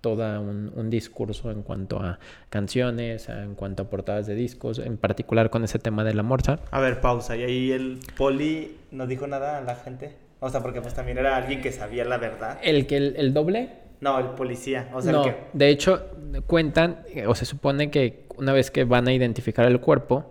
[0.00, 4.96] todo un, un discurso en cuanto a canciones, en cuanto a portadas de discos, en
[4.96, 6.60] particular con ese tema de la morsa.
[6.70, 7.36] A ver, pausa.
[7.36, 10.16] Y ahí el poli no dijo nada a la gente.
[10.40, 12.58] O sea, porque pues también era alguien que sabía la verdad.
[12.62, 14.88] El que el, el doble No, el policía.
[14.94, 15.40] O sea, no, el que...
[15.52, 16.02] de hecho,
[16.46, 20.30] cuentan, eh, o se supone que una vez que van a identificar el cuerpo,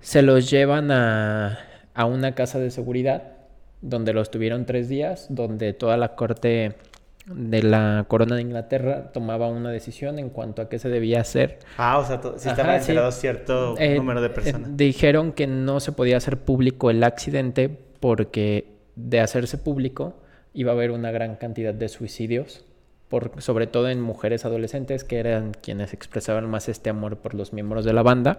[0.00, 1.60] se los llevan a,
[1.94, 3.34] a una casa de seguridad,
[3.80, 6.74] donde los tuvieron tres días, donde toda la corte
[7.26, 11.58] de la corona de Inglaterra tomaba una decisión en cuanto a qué se debía hacer.
[11.78, 12.90] Ah, o sea, sí Ajá, estaba sí.
[12.92, 14.76] enterado cierto Eh, número de eh, personas.
[14.76, 20.14] dijeron que no se podía hacer público el accidente porque de hacerse público
[20.52, 22.64] iba a haber una gran cantidad de suicidios,
[23.08, 27.52] por, sobre todo en mujeres adolescentes que eran quienes expresaban más este amor por los
[27.52, 28.38] miembros de la banda.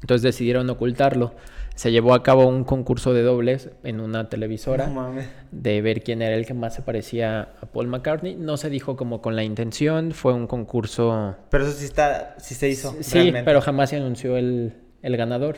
[0.00, 1.32] Entonces decidieron ocultarlo.
[1.74, 5.12] Se llevó a cabo un concurso de dobles en una televisora No
[5.50, 8.36] de ver quién era el que más se parecía a Paul McCartney.
[8.36, 12.54] No se dijo como con la intención, fue un concurso Pero eso sí está, sí
[12.54, 12.94] se hizo.
[13.00, 13.42] Sí, realmente.
[13.44, 15.56] pero jamás se anunció el, el ganador.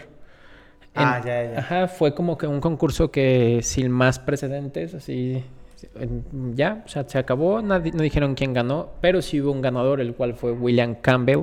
[0.94, 1.58] Ah, ya, ya.
[1.58, 5.44] Ajá, fue como que un concurso que sin más precedentes, así,
[5.96, 9.60] en- ya, o sea, se acabó, nadie, no dijeron quién ganó, pero sí hubo un
[9.60, 11.40] ganador, el cual fue William Campbell,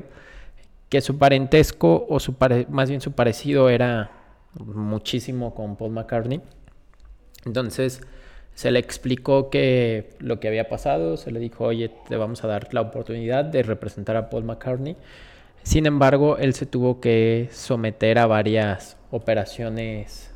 [0.93, 2.35] que su parentesco, o su
[2.69, 4.11] más bien su parecido era
[4.53, 6.39] muchísimo con Paul McCartney.
[7.47, 8.01] Entonces
[8.53, 12.47] se le explicó que lo que había pasado, se le dijo, oye, te vamos a
[12.47, 14.95] dar la oportunidad de representar a Paul McCartney.
[15.63, 20.29] Sin embargo, él se tuvo que someter a varias operaciones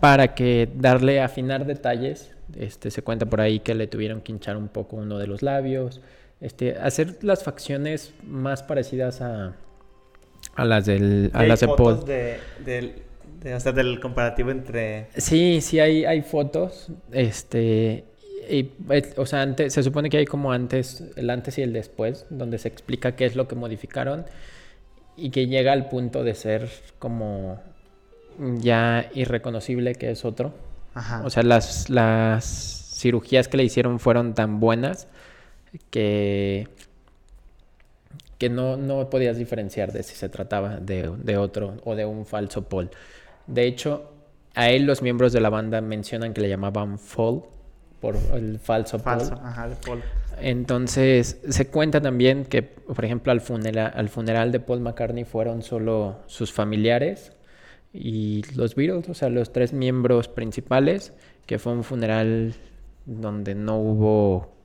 [0.00, 2.34] para que darle afinar detalles.
[2.56, 5.42] Este, se cuenta por ahí que le tuvieron que hinchar un poco uno de los
[5.42, 6.00] labios,
[6.40, 9.56] este, hacer las facciones más parecidas a,
[10.54, 11.76] a las del, a las de Paul.
[11.76, 13.04] fotos de, de-
[13.54, 15.06] o sea, del comparativo entre...
[15.16, 16.88] Sí, sí hay, hay fotos.
[17.12, 18.04] Este.
[18.50, 21.72] y, eh, o sea, antes, se supone que hay como antes, el antes y el
[21.72, 24.26] después, donde se explica qué es lo que modificaron
[25.16, 26.68] y que llega al punto de ser
[26.98, 27.60] como
[28.38, 30.54] ya irreconocible que es otro.
[30.94, 31.22] Ajá.
[31.24, 32.44] O sea, las, las
[32.98, 35.08] cirugías que le hicieron fueron tan buenas
[35.90, 36.68] que,
[38.38, 42.26] que no, no podías diferenciar de si se trataba de, de otro o de un
[42.26, 42.90] falso Paul.
[43.46, 44.10] De hecho,
[44.54, 47.42] a él los miembros de la banda mencionan que le llamaban Fall
[48.00, 49.20] por el falso, Paul.
[49.20, 50.02] Falso, ajá, de Paul.
[50.38, 55.62] Entonces, se cuenta también que, por ejemplo, al, funera- al funeral de Paul McCartney fueron
[55.62, 57.32] solo sus familiares
[57.94, 61.14] y los Beatles, o sea, los tres miembros principales,
[61.46, 62.54] que fue un funeral
[63.06, 64.55] donde no hubo,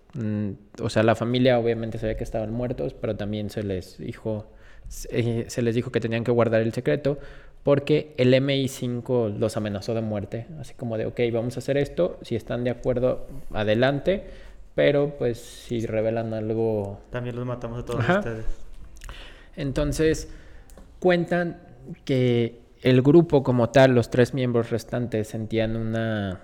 [0.82, 4.46] o sea, la familia obviamente sabía que estaban muertos, pero también se les dijo,
[4.88, 7.18] se, se les dijo que tenían que guardar el secreto
[7.64, 12.18] porque el MI5 los amenazó de muerte, así como de, ok, vamos a hacer esto,
[12.24, 14.26] si están de acuerdo, adelante,
[14.74, 18.20] pero pues si revelan algo También los matamos a todos Ajá.
[18.20, 18.46] ustedes.
[19.56, 20.30] entonces,
[21.00, 21.62] cuentan
[22.04, 26.42] que el grupo como tal, los tres miembros restantes, sentían una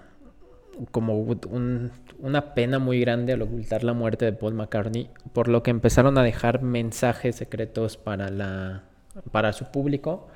[0.92, 5.63] como un- una pena muy grande al ocultar la muerte de Paul McCartney, por lo
[5.63, 8.84] que empezaron a dejar mensajes secretos para la
[9.32, 10.28] para su público,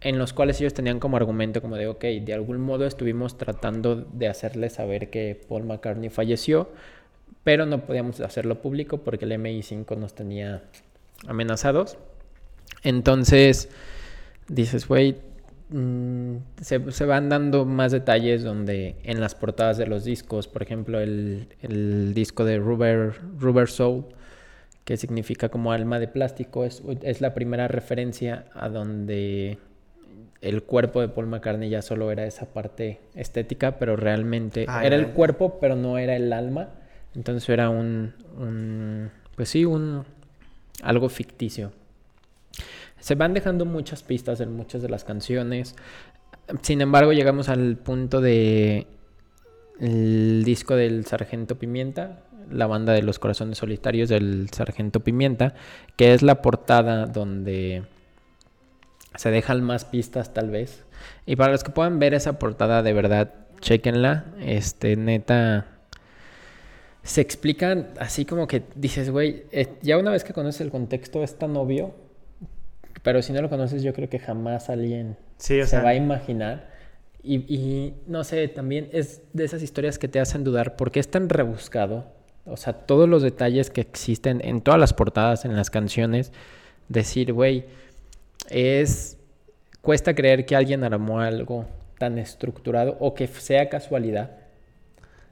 [0.00, 3.96] en los cuales ellos tenían como argumento como de, ok, de algún modo estuvimos tratando
[3.96, 6.70] de hacerles saber que Paul McCartney falleció,
[7.42, 10.62] pero no podíamos hacerlo público porque el MI5 nos tenía
[11.26, 11.98] amenazados.
[12.82, 13.68] Entonces,
[14.48, 15.16] dices, güey,
[15.70, 20.62] mm, se, se van dando más detalles donde en las portadas de los discos, por
[20.62, 24.04] ejemplo, el, el disco de Rubber, Rubber Soul,
[24.84, 29.58] que significa como alma de plástico, es, es la primera referencia a donde
[30.42, 34.96] el cuerpo de Paul McCartney ya solo era esa parte estética, pero realmente Ah, era
[34.96, 36.68] el cuerpo, pero no era el alma.
[37.14, 40.04] Entonces era un, un pues sí, un
[40.82, 41.72] algo ficticio.
[43.04, 45.76] Se van dejando muchas pistas en muchas de las canciones.
[46.62, 48.86] Sin embargo, llegamos al punto de
[49.78, 55.52] el disco del Sargento Pimienta, la banda de los corazones solitarios del Sargento Pimienta,
[55.96, 57.82] que es la portada donde
[59.16, 60.86] se dejan más pistas tal vez.
[61.26, 64.24] Y para los que puedan ver esa portada, de verdad, chequenla.
[64.40, 65.66] Este, neta,
[67.02, 71.22] se explican así como que dices, güey, eh, ya una vez que conoces el contexto
[71.22, 72.02] es tan obvio,
[73.04, 75.90] pero si no lo conoces yo creo que jamás alguien Sí, o se sea, va
[75.90, 76.72] a imaginar.
[77.22, 81.00] Y, y, no sé, también es de esas historias que te hacen dudar por qué
[81.00, 82.06] es tan rebuscado.
[82.46, 86.32] O sea, todos los detalles que existen en todas las portadas, en las canciones,
[86.88, 87.66] decir, güey,
[88.50, 89.18] es...
[89.82, 91.66] Cuesta creer que alguien armó algo
[91.98, 94.30] tan estructurado o que sea casualidad.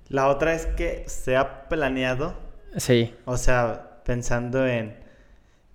[0.09, 2.35] la otra es que se ha planeado,
[2.77, 4.95] Sí, o sea, pensando en,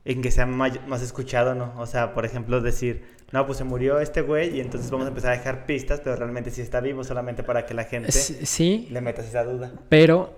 [0.07, 1.73] en que sea más escuchado, ¿no?
[1.77, 5.09] O sea, por ejemplo, decir, no, pues se murió este güey y entonces vamos a
[5.09, 8.45] empezar a dejar pistas, pero realmente sí está vivo, solamente para que la gente sí,
[8.45, 9.73] sí, le metas esa duda.
[9.89, 10.33] pero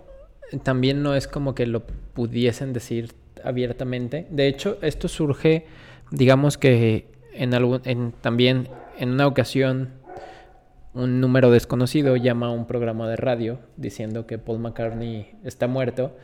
[0.63, 4.25] también no es como que lo pudiesen decir abiertamente.
[4.32, 5.67] De hecho, esto surge,
[6.10, 7.05] digamos que
[7.36, 9.93] en algún, en, también en una ocasión
[10.95, 16.17] un número desconocido llama a un programa de radio diciendo que Paul McCartney está muerto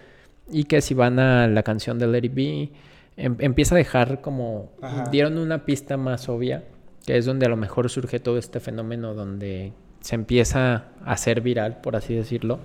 [0.49, 2.71] y que si van a la canción de Let It Be,
[3.17, 4.71] em- empieza a dejar como...
[4.81, 5.05] Ajá.
[5.11, 6.63] Dieron una pista más obvia,
[7.05, 11.41] que es donde a lo mejor surge todo este fenómeno donde se empieza a hacer
[11.41, 12.59] viral, por así decirlo.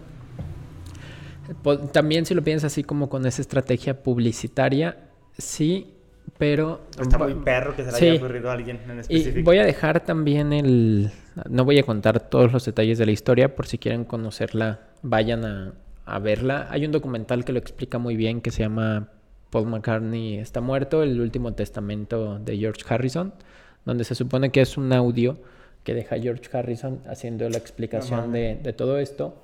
[1.62, 4.96] Po- También si lo piensas así como con esa estrategia publicitaria,
[5.36, 5.94] sí,
[6.38, 6.82] pero...
[7.00, 8.06] Está muy perro que se le Sí.
[8.08, 9.44] haya ocurrido a alguien en y específico.
[9.44, 11.10] voy a dejar también el...
[11.48, 15.44] No voy a contar todos los detalles de la historia, por si quieren conocerla, vayan
[15.44, 15.72] a,
[16.04, 16.66] a verla.
[16.70, 19.08] Hay un documental que lo explica muy bien que se llama
[19.50, 23.34] Paul McCartney está muerto, el último testamento de George Harrison,
[23.84, 25.38] donde se supone que es un audio
[25.84, 29.34] que deja George Harrison haciendo la explicación de, de todo esto.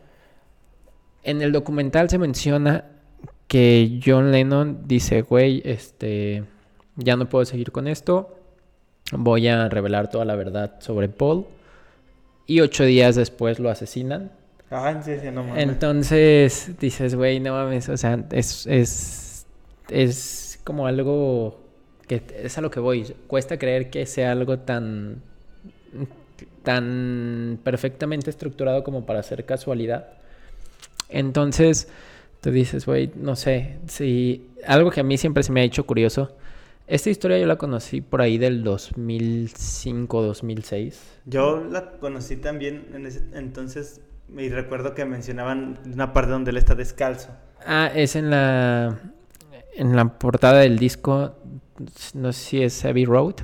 [1.22, 2.84] En el documental se menciona
[3.48, 6.44] que John Lennon dice, güey, este,
[6.96, 8.36] ya no puedo seguir con esto,
[9.12, 11.46] voy a revelar toda la verdad sobre Paul.
[12.46, 14.30] Y ocho días después lo asesinan.
[14.70, 15.62] Ah, sí, sí, no mames.
[15.62, 19.25] Entonces dices, güey, no mames, o sea, es, es,
[19.90, 21.66] es como algo
[22.06, 23.14] que es a lo que voy.
[23.26, 25.22] Cuesta creer que sea algo tan,
[26.62, 30.08] tan perfectamente estructurado como para ser casualidad.
[31.08, 31.88] Entonces,
[32.40, 35.84] tú dices, güey, no sé, si algo que a mí siempre se me ha hecho
[35.86, 36.34] curioso.
[36.86, 40.94] Esta historia yo la conocí por ahí del 2005-2006.
[41.24, 44.00] Yo la conocí también en ese entonces
[44.36, 47.30] y recuerdo que mencionaban una parte donde él está descalzo.
[47.66, 49.00] Ah, es en la
[49.76, 51.34] en la portada del disco,
[52.14, 53.34] no sé si es Heavy Road,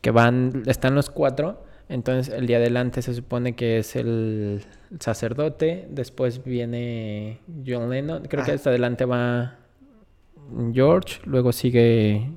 [0.00, 1.64] que van, están los cuatro.
[1.88, 4.64] Entonces el de adelante se supone que es el
[4.98, 8.54] sacerdote, después viene John Lennon, creo que Ah.
[8.54, 9.54] hasta adelante va
[10.72, 12.28] George, luego sigue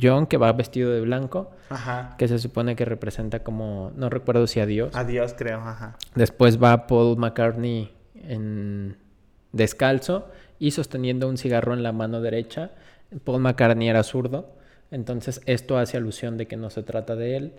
[0.00, 2.14] John que va vestido de blanco, Ajá.
[2.16, 4.94] que se supone que representa como, no recuerdo si a Dios.
[4.94, 5.96] Adiós, creo, ajá.
[6.14, 8.96] Después va Paul McCartney en
[9.52, 10.28] descalzo
[10.60, 12.70] y sosteniendo un cigarro en la mano derecha.
[13.24, 14.54] Paul McCartney era zurdo,
[14.92, 17.52] entonces esto hace alusión de que no se trata de él.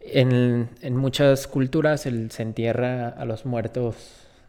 [0.00, 3.96] En, en muchas culturas él se entierra a los muertos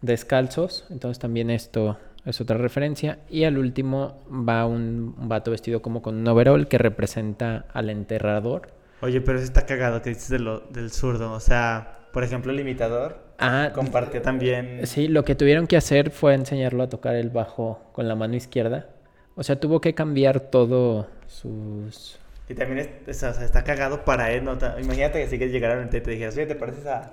[0.02, 3.20] descalzos, entonces también esto es otra referencia.
[3.30, 8.70] Y al último va un, vato vestido como con un overall que representa al enterrador.
[9.02, 11.32] Oye, pero eso está cagado que dices lo, del zurdo.
[11.32, 14.82] O sea, por ejemplo, el imitador Ah, compartió también.
[14.88, 18.36] Sí, lo que tuvieron que hacer fue enseñarlo a tocar el bajo con la mano
[18.36, 18.88] izquierda.
[19.36, 22.18] O sea, tuvo que cambiar todo sus...
[22.50, 24.44] Y también es- es- o sea, está cagado para él.
[24.44, 24.54] ¿no?
[24.80, 27.12] Imagínate que si que llegaran y te dijeras, oye, te pareces a,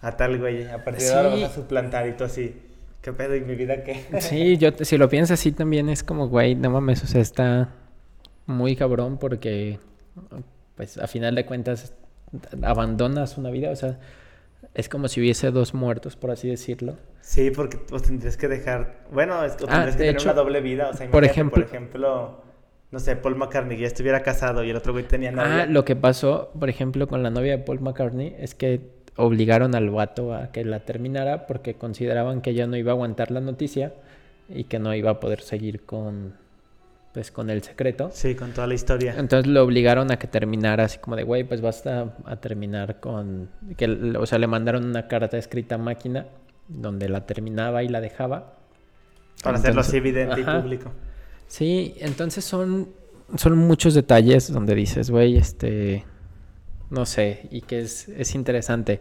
[0.00, 0.66] a tal güey.
[0.68, 1.42] A partir de ahora Sí.
[1.42, 2.56] vas a suplantar y tú así.
[3.02, 3.36] ¿Qué pedo?
[3.36, 4.04] ¿Y mi vida qué?
[4.20, 7.68] Sí, yo si lo piensas así también es como, güey, no mames, o sea, está
[8.46, 9.78] muy cabrón porque,
[10.76, 11.94] pues, a final de cuentas,
[12.62, 13.98] abandonas una vida, o sea,
[14.74, 16.96] es como si hubiese dos muertos, por así decirlo.
[17.20, 19.04] Sí, porque pues, tendrías que dejar.
[19.12, 20.90] Bueno, es, o Ah, tendrías que tener hecho, una doble vida.
[20.90, 22.42] O sea, por ejemplo- por ejemplo,
[22.90, 25.62] no sé, Paul McCartney ya estuviera casado y el otro güey tenía novia.
[25.62, 28.80] Ah, lo que pasó, por ejemplo, con la novia de Paul McCartney es que
[29.16, 33.30] obligaron al vato a que la terminara porque consideraban que ella no iba a aguantar
[33.30, 33.92] la noticia
[34.48, 36.34] y que no iba a poder seguir con
[37.12, 38.10] pues con el secreto.
[38.12, 39.14] Sí, con toda la historia.
[39.18, 43.50] Entonces lo obligaron a que terminara así como de, güey, pues basta a terminar con
[43.76, 43.86] que
[44.18, 46.26] o sea, le mandaron una carta escrita a máquina
[46.68, 48.54] donde la terminaba y la dejaba.
[49.42, 50.58] Para hacerlo así evidente Ajá.
[50.58, 50.92] y público.
[51.48, 52.90] Sí, entonces son,
[53.36, 56.04] son muchos detalles donde dices, güey, este,
[56.90, 59.00] no sé, y que es, es interesante.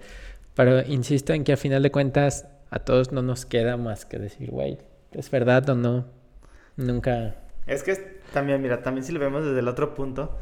[0.55, 4.17] Pero insisto en que al final de cuentas a todos no nos queda más que
[4.17, 4.79] decir, güey,
[5.11, 6.05] ¿es verdad o no?
[6.75, 7.35] Nunca...
[7.69, 7.95] Es que
[8.33, 10.37] también, mira, también si lo vemos desde el otro punto,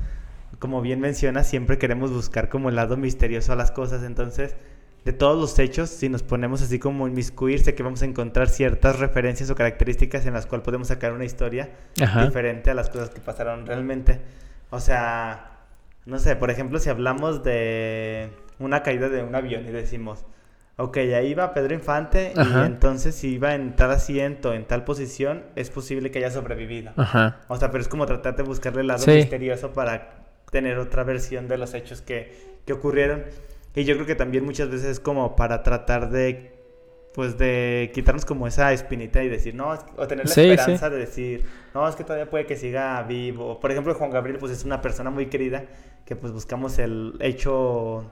[0.59, 4.03] como bien menciona, siempre queremos buscar como el lado misterioso a las cosas.
[4.03, 4.55] Entonces,
[5.03, 8.49] de todos los hechos, si nos ponemos así como inmiscuir, sé que vamos a encontrar
[8.49, 11.69] ciertas referencias o características en las cuales podemos sacar una historia
[12.01, 12.25] Ajá.
[12.25, 14.19] diferente a las cosas que pasaron realmente.
[14.69, 15.51] O sea,
[16.05, 20.25] no sé, por ejemplo, si hablamos de una caída de un avión y decimos,
[20.77, 22.63] ok, ahí va Pedro Infante Ajá.
[22.63, 26.91] y entonces si iba en tal asiento, en tal posición, es posible que haya sobrevivido.
[26.95, 27.41] Ajá.
[27.47, 29.11] O sea, pero es como tratar de buscarle el lado Sí.
[29.11, 33.23] misterioso para tener otra versión de los hechos que, que ocurrieron.
[33.75, 36.54] Y yo creo que también muchas veces es como para tratar de,
[37.13, 40.41] pues de quitarnos como esa espinita y decir, no, es que- o tener la Sí,
[40.43, 40.49] sí.
[40.52, 41.43] esperanza de decir,
[41.73, 43.60] no, es que todavía puede que siga vivo.
[43.60, 45.65] Por ejemplo, Juan Gabriel, pues es una persona muy querida
[46.06, 48.12] que pues buscamos el hecho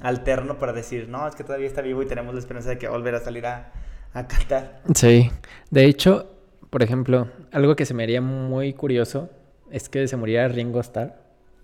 [0.00, 2.88] alterno para decir, no, es que todavía está vivo y tenemos la esperanza de que
[2.88, 3.72] volver a salir a,
[4.12, 4.82] a cantar.
[4.94, 5.30] Sí,
[5.70, 6.30] de hecho,
[6.70, 9.30] por ejemplo, algo que se me haría muy curioso
[9.70, 11.16] es que se muriera Ringo Starr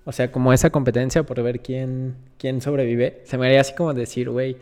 [0.05, 3.23] O sea, como esa competencia por ver quién, quién sobrevive.
[3.25, 4.57] Se me haría así como decir, güey,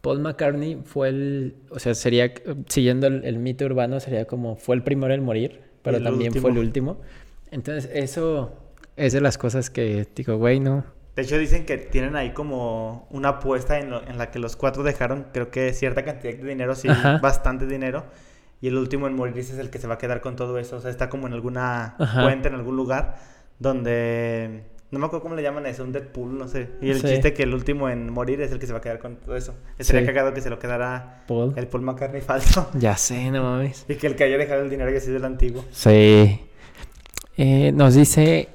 [0.00, 2.32] Paul McCartney fue el, o sea, sería,
[2.68, 6.50] siguiendo el, el mito urbano, sería como, fue el primero en morir, pero también fue
[6.50, 7.00] el último.
[7.50, 8.52] Entonces, eso
[8.96, 10.84] es de las cosas que digo, güey, no.
[11.16, 14.56] De hecho, dicen que tienen ahí como una apuesta en, lo- en la que los
[14.56, 17.18] cuatro dejaron, creo que cierta cantidad de dinero, sí, Ajá.
[17.18, 18.04] bastante dinero.
[18.60, 20.76] Y el último en morir es el que se va a quedar con todo eso.
[20.76, 22.22] O sea, está como en alguna Ajá.
[22.24, 23.16] cuenta, en algún lugar,
[23.58, 24.64] donde...
[24.90, 26.68] No me acuerdo cómo le llaman eso, un Deadpool, no sé.
[26.80, 27.08] Y el Sí.
[27.08, 29.34] chiste que el último en morir es el que se va a quedar con todo
[29.36, 29.54] eso.
[29.76, 30.06] Estaría Sí.
[30.06, 31.52] cagado que se lo quedara Paul.
[31.56, 32.70] el Paul McCartney falso.
[32.78, 33.84] Ya sé, no mames.
[33.88, 35.64] Y que el que haya dejado el dinero haya sido el antiguo.
[35.72, 36.40] Sí.
[37.36, 38.48] Eh, nos dice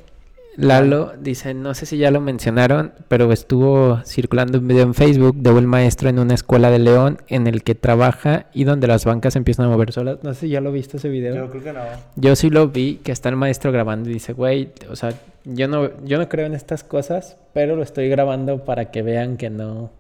[0.58, 5.36] Lalo, dice, no sé si ya lo mencionaron, pero estuvo circulando un video en Facebook
[5.38, 9.06] de un maestro en una escuela de León en el que trabaja y donde las
[9.06, 10.20] bancas empiezan a mover solas.
[10.22, 11.34] No sé si ya lo viste ese video.
[11.36, 11.80] Yo creo que no.
[12.16, 15.14] Yo sí lo vi, que está el maestro grabando y dice, güey, o sea,
[15.46, 19.38] yo no, yo no creo en estas cosas, pero lo estoy grabando para que vean
[19.38, 19.92] que no,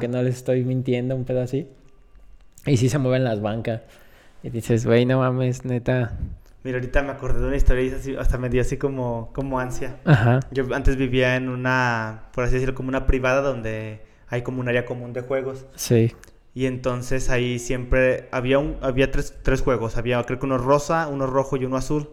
[0.00, 1.68] que no les estoy mintiendo, un pedo así.
[2.66, 3.80] Y sí se mueven las bancas.
[4.42, 6.12] Y dices, güey, no mames, neta.
[6.64, 9.58] Mira, ahorita me acordé de una historia y así- hasta me dio así como, como
[9.58, 9.96] ansia.
[10.04, 10.40] Ajá.
[10.52, 14.68] Yo antes vivía en una, por así decirlo, como una privada donde hay como un
[14.68, 15.66] área común de juegos.
[15.74, 16.12] Sí.
[16.54, 19.96] Y entonces ahí siempre había un, había tres, tres juegos.
[19.96, 22.10] Había creo que uno rosa, uno rojo y uno azul.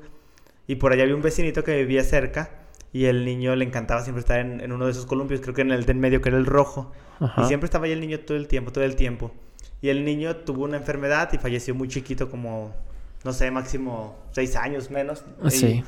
[0.66, 2.52] Y por allá había un vecinito que vivía cerca.
[2.92, 5.42] Y el niño le encantaba siempre estar en, en uno de esos columpios.
[5.42, 6.92] Creo que en el de en medio que era el rojo.
[7.20, 7.44] Ajá.
[7.44, 9.32] Y siempre estaba ahí el niño todo el tiempo, todo el tiempo.
[9.82, 12.74] Y el niño tuvo una enfermedad y falleció muy chiquito, como,
[13.24, 15.24] no sé, máximo seis años menos.
[15.46, 15.84] Y- Sí.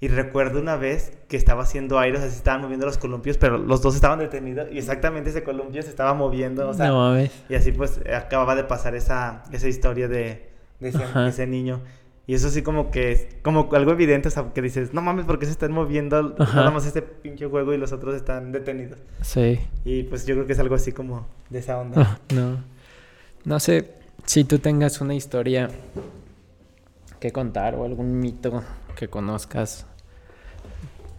[0.00, 3.38] y recuerdo una vez que estaba haciendo aire, o sea, se estaban moviendo los columpios,
[3.38, 6.96] pero los dos estaban detenidos y exactamente ese columpio se estaba moviendo, o sea, no
[6.98, 7.30] mames.
[7.48, 10.92] y así pues acababa de pasar esa, esa historia de, de
[11.28, 11.80] ese, niño.
[12.26, 15.24] Y eso sí como que es como algo evidente, o sea, que dices, no mames,
[15.24, 16.56] ¿por qué se están moviendo Ajá.
[16.56, 18.98] nada más este pinche juego y los otros están detenidos?
[19.22, 19.60] Sí.
[19.84, 22.00] Y pues yo creo que es algo así como de esa onda.
[22.02, 22.58] Ah, no.
[23.44, 23.90] No sé
[24.24, 25.68] si tú tengas una historia
[27.22, 28.64] que contar o algún mito
[28.96, 29.86] que conozcas.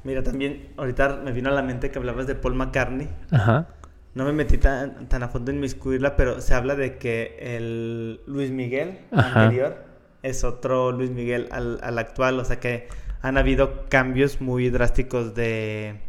[0.03, 3.07] Mira, también ahorita me vino a la mente que hablabas de Paul McCartney.
[3.31, 3.67] Ajá.
[4.13, 8.19] No me metí tan, tan a fondo en inmiscuirla, pero se habla de que el
[8.27, 9.43] Luis Miguel Ajá.
[9.43, 9.77] anterior
[10.23, 12.37] es otro Luis Miguel al, al actual.
[12.37, 12.89] O sea que
[13.21, 16.01] han habido cambios muy drásticos de,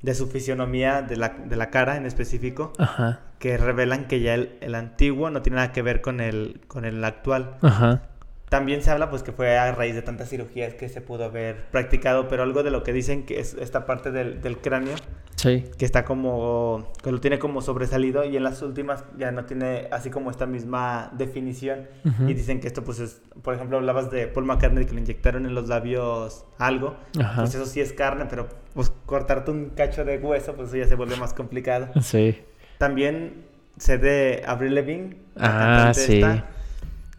[0.00, 3.20] de su fisionomía, de la, de la cara en específico, Ajá.
[3.38, 6.86] que revelan que ya el, el antiguo no tiene nada que ver con el, con
[6.86, 7.58] el actual.
[7.60, 8.08] Ajá.
[8.52, 11.56] También se habla pues que fue a raíz de tantas cirugías que se pudo haber
[11.70, 14.94] practicado, pero algo de lo que dicen que es esta parte del, del cráneo
[15.36, 15.64] Sí.
[15.78, 19.88] que está como que lo tiene como sobresalido y en las últimas ya no tiene
[19.90, 22.28] así como esta misma definición Ujú.
[22.28, 25.46] y dicen que esto pues es por ejemplo hablabas de Paul McCartney que le inyectaron
[25.46, 27.40] en los labios algo Ajá.
[27.40, 30.86] pues eso sí es carne pero pues cortarte un cacho de hueso pues eso ya
[30.86, 32.38] se vuelve más complicado Sí.
[32.78, 33.46] también
[33.78, 36.16] sé de Avril Lavigne la Ah, sí.
[36.16, 36.50] esta,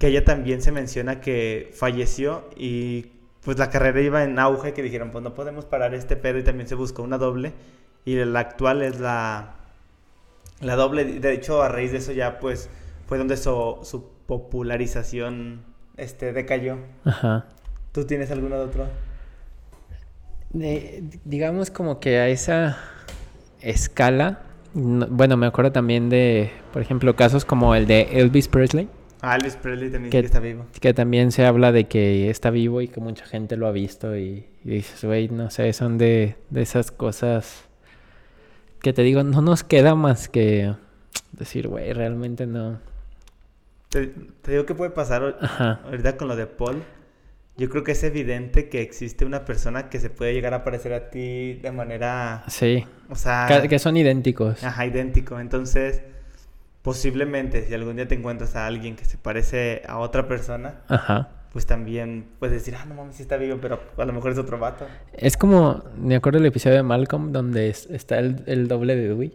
[0.03, 3.05] que ella también se menciona que falleció y
[3.41, 6.43] pues la carrera iba en auge que dijeron pues no podemos parar este pedo y
[6.43, 7.53] también se buscó una doble
[8.03, 9.55] y la actual es la
[10.59, 12.69] la doble de hecho a raíz de eso ya pues
[13.07, 15.61] fue donde su, su popularización
[15.95, 17.45] este decayó Ajá.
[17.93, 18.87] ¿tú tienes alguno de otro?
[20.49, 22.77] De- digamos como que a esa
[23.61, 24.41] escala,
[24.73, 28.89] no- bueno, me acuerdo también de, por ejemplo, casos como el de Elvis Presley,
[29.25, 32.29] Ah, Elvis Presley también ¿Qué- sí que está vivo que también se habla de que
[32.29, 35.71] está vivo y que mucha gente lo ha visto y, y dices, güey, no sé,
[35.71, 37.63] son de, de esas cosas
[38.81, 40.73] que te digo, no nos queda más que
[41.31, 42.79] decir, güey, realmente no.
[43.89, 44.07] te,
[44.41, 45.79] te digo que puede pasar Ajá.
[45.85, 46.83] ahorita con lo de Paul
[47.55, 50.91] yo creo que es evidente que existe una persona que se puede llegar a parecer
[50.91, 54.63] a ti de manera Sí, o sea ca- que son idénticos.
[54.63, 55.39] Ajá, idéntico.
[55.39, 56.01] Entonces,
[56.83, 61.29] posiblemente, si algún día te encuentras a alguien que se parece a otra persona, Ajá.
[61.51, 64.37] pues también puedes decir, ah, no mames, sí está vivo, pero a lo mejor es
[64.37, 64.85] otro vato.
[65.13, 69.07] Es como, me acuerdo el episodio de Malcolm donde es- está el, el doble de
[69.07, 69.33] Dewey.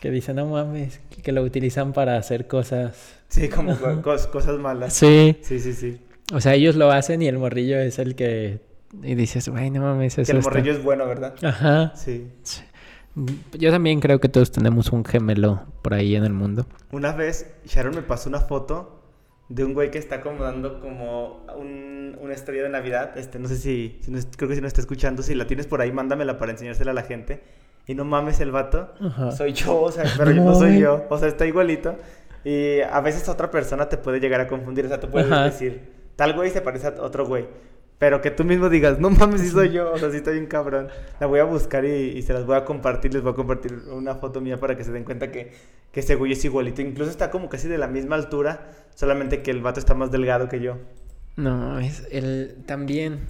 [0.00, 3.20] Que dice, no mames, que, lo utilizan para hacer cosas.
[3.28, 4.94] Sí, como co- cos- cosas malas.
[4.94, 5.36] Sí.
[5.42, 6.00] Sí, sí, sí.
[6.34, 8.60] O sea, ellos lo hacen y el morrillo es el que...
[9.02, 10.50] Y dices, güey, no mames, eso Que el está-".
[10.50, 11.34] morrillo es bueno, ¿verdad?
[11.42, 11.92] Ajá.
[11.94, 12.26] Sí.
[12.42, 12.62] Sí.
[13.58, 16.66] Yo también creo que todos tenemos un gemelo por ahí en el mundo.
[16.90, 19.00] Una vez, Sharon me pasó una foto
[19.48, 23.16] de un güey que está como dando como un, una estrella de Navidad.
[23.18, 25.82] Este, no sé si, no creo que si no está escuchando, si la tienes por
[25.82, 27.42] ahí, mándamela para enseñársela a la gente.
[27.86, 29.32] Y no mames, el vato Ajá.
[29.32, 31.04] soy yo, o sea, pero yo no soy yo.
[31.10, 31.96] O sea, está igualito.
[32.44, 34.86] Y a veces otra persona te puede llegar a confundir.
[34.86, 35.44] O sea, tú puedes Ajá.
[35.44, 37.46] decir, tal güey se parece a otro güey.
[38.02, 40.46] Pero que tú mismo digas, no mames, si soy yo, o sea, si estoy un
[40.46, 40.88] cabrón.
[41.20, 43.14] La voy a buscar y, y se las voy a compartir.
[43.14, 45.52] Les voy a compartir una foto mía para que se den cuenta que,
[45.92, 46.82] que ese güey es igualito.
[46.82, 50.48] Incluso está como casi de la misma altura, solamente que el vato está más delgado
[50.48, 50.78] que yo.
[51.36, 53.20] No, es el también.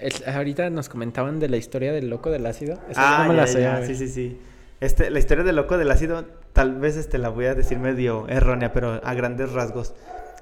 [0.00, 2.80] el- ahorita nos comentaban de la historia del loco del ácido.
[2.88, 4.40] Esa Ah, no me la ya, sé, ya, sí, sí, sí.
[4.80, 8.26] Este, la historia del loco del ácido, tal vez este, la voy a decir medio
[8.28, 9.94] errónea, pero a grandes rasgos.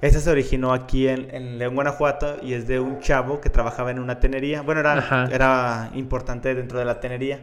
[0.05, 3.90] Esa se originó aquí en, en León, Guanajuato, y es de un chavo que trabajaba
[3.90, 4.61] en una tenería.
[4.61, 5.28] Bueno, era, Ajá.
[5.32, 7.40] era importante dentro de la tenería.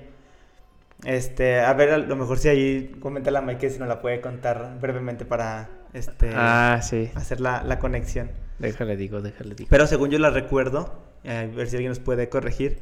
[1.04, 4.22] Este, a ver, a lo mejor si ahí comenta la Mike si nos la puede
[4.22, 7.10] contar brevemente para este, Ah, sí.
[7.16, 8.30] hacer la, la conexión.
[8.60, 9.68] Déjale digo, déjale digo.
[9.72, 12.80] Pero según yo la recuerdo, eh, a ver si alguien nos puede corregir,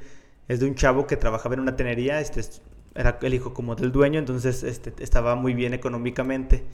[0.50, 2.62] es de un chavo que trabajaba en una tenería, este es-
[2.96, 6.66] era el hijo como del dueño, entonces este, estaba muy bien económicamente.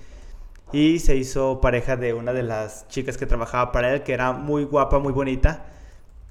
[0.72, 4.32] Y se hizo pareja de una de las chicas que trabajaba para él, que era
[4.34, 5.66] muy guapa, muy bonita.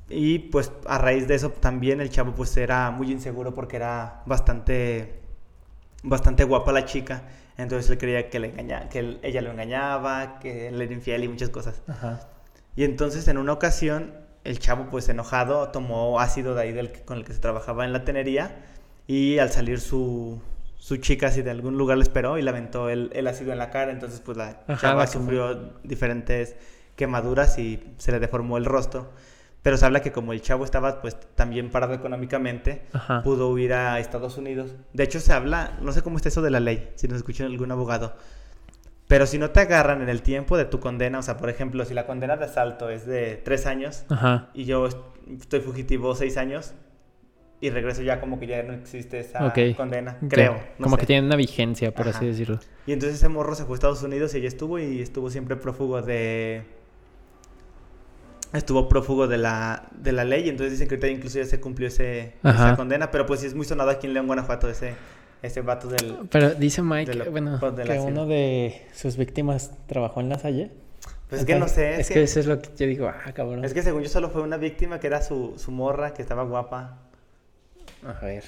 [0.09, 4.23] Y pues a raíz de eso también el chavo pues era muy inseguro porque era
[4.27, 5.21] bastante,
[6.03, 7.23] bastante guapa la chica.
[7.57, 11.25] Entonces él creía que, le engaña, que él- ella lo engañaba, que él era infiel
[11.25, 11.81] y muchas cosas.
[11.87, 12.21] Ajá.
[12.77, 14.13] Y entonces en una ocasión
[14.43, 17.93] el chavo pues enojado tomó ácido de ahí del, con el que se trabajaba en
[17.95, 18.57] la tenería
[19.07, 20.41] y al salir su,
[20.85, 23.59] su chica así de algún lugar le esperó y le aventó el, el ácido en
[23.59, 23.91] la cara.
[23.91, 26.57] Entonces pues la Ajá, chava sufrió diferentes
[26.95, 29.11] quemaduras y se le deformó el rostro.
[29.63, 33.23] Pero se habla que como el chavo estaba pues también parado económicamente, Ajá.
[33.23, 34.73] pudo huir a Estados Unidos.
[34.93, 37.47] De hecho se habla, no sé cómo está eso de la ley, si nos escuchan
[37.47, 38.15] algún abogado.
[39.09, 41.85] Pero si no te agarran en el tiempo de tu condena, o sea, por ejemplo,
[41.87, 44.49] si la condena de asalto es de tres años Ajá.
[44.53, 44.99] y yo est-
[45.41, 46.75] estoy fugitivo seis años
[47.67, 50.55] y regreso ya como que ya no existe esa condena, creo.
[50.79, 51.01] no Como sé.
[51.01, 52.19] que tienen una vigencia, por Ajá.
[52.19, 52.59] así decirlo.
[52.87, 55.57] Y entonces ese morro se fue a Estados Unidos y allí estuvo y estuvo siempre
[55.57, 56.63] prófugo de...
[58.53, 61.59] Estuvo prófugo de la, de la ley y entonces dicen que ahorita incluso ya se
[61.61, 62.69] cumplió ese, Ajá.
[62.69, 64.95] esa condena, pero pues sí es muy sonado aquí en León, Guanajuato, ese,
[65.43, 66.19] ese vato del...
[66.31, 70.39] Pero dice Mike, De lo- bueno, de que uno de sus víctimas trabajó en la
[70.39, 70.71] Salle.
[71.29, 73.65] Pues es que no sé, Es que eso es lo que yo digo, ah, cabrón.
[73.65, 76.45] Es que según yo solo fue una víctima que era su, su morra, que estaba
[76.45, 76.99] guapa.
[78.07, 78.45] A ver.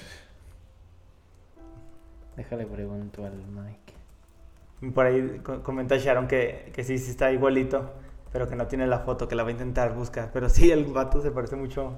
[2.36, 4.92] Déjale pregunto al Mike.
[4.94, 7.92] Por ahí co- comenta Sharon que, que sí, sí está igualito,
[8.32, 10.30] pero que no tiene la foto, que la va a intentar buscar.
[10.32, 11.94] Pero sí, el vato se parece mucho,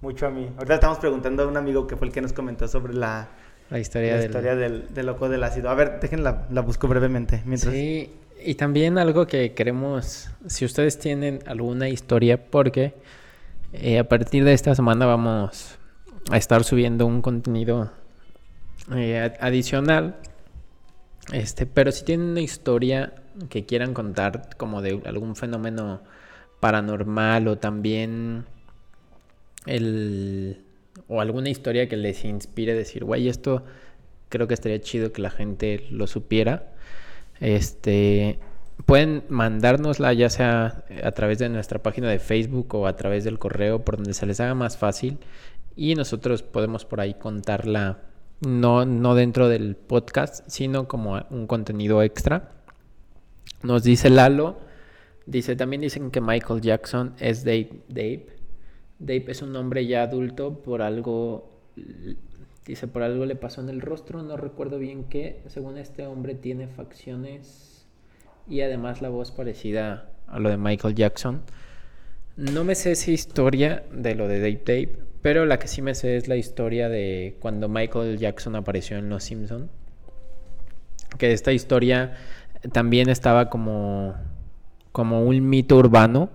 [0.00, 0.50] mucho a mí.
[0.56, 3.28] Ahorita estamos preguntando a un amigo que fue el que nos comentó sobre la,
[3.70, 4.26] La historia la del...
[4.26, 5.70] historia del, del loco del ácido.
[5.70, 7.42] A ver, déjenla, la busco brevemente.
[7.44, 7.72] Mientras...
[7.72, 8.12] Sí,
[8.44, 12.94] y también algo que queremos, si ustedes tienen alguna historia, porque
[13.72, 15.78] eh, a partir de esta semana vamos
[16.30, 17.90] a estar subiendo un contenido
[18.94, 20.16] eh, ad- adicional.
[21.32, 23.14] Este, pero si tienen una historia
[23.48, 26.02] que quieran contar como de algún fenómeno
[26.60, 28.44] paranormal o también
[29.66, 30.62] el
[31.08, 33.64] o alguna historia que les inspire a decir, güey, esto
[34.28, 36.72] creo que estaría chido que la gente lo supiera.
[37.40, 38.38] Este,
[38.86, 43.38] pueden mandárnosla ya sea a través de nuestra página de Facebook o a través del
[43.38, 45.18] correo por donde se les haga más fácil
[45.76, 48.02] y nosotros podemos por ahí contarla
[48.40, 52.50] no, no dentro del podcast, sino como un contenido extra.
[53.62, 54.56] Nos dice Lalo,
[55.26, 57.82] dice, también dicen que Michael Jackson es Dave.
[57.88, 58.26] Dave.
[58.98, 61.50] Dave es un hombre ya adulto por algo,
[62.64, 65.42] dice, por algo le pasó en el rostro, no recuerdo bien qué.
[65.46, 67.86] Según este hombre tiene facciones
[68.48, 71.42] y además la voz parecida a lo de Michael Jackson.
[72.36, 75.94] No me sé esa historia de lo de Dave Dave, pero la que sí me
[75.94, 79.70] sé es la historia de cuando Michael Jackson apareció en Los Simpson.
[81.18, 82.14] Que esta historia
[82.72, 84.14] también estaba como
[84.96, 86.30] como un mito urbano.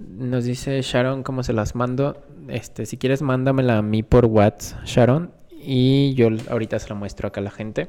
[0.00, 2.20] Nos dice Sharon cómo se las mando.
[2.48, 7.28] Este, si quieres mándamela a mí por WhatsApp, Sharon, y yo ahorita se la muestro
[7.28, 7.88] acá a la gente.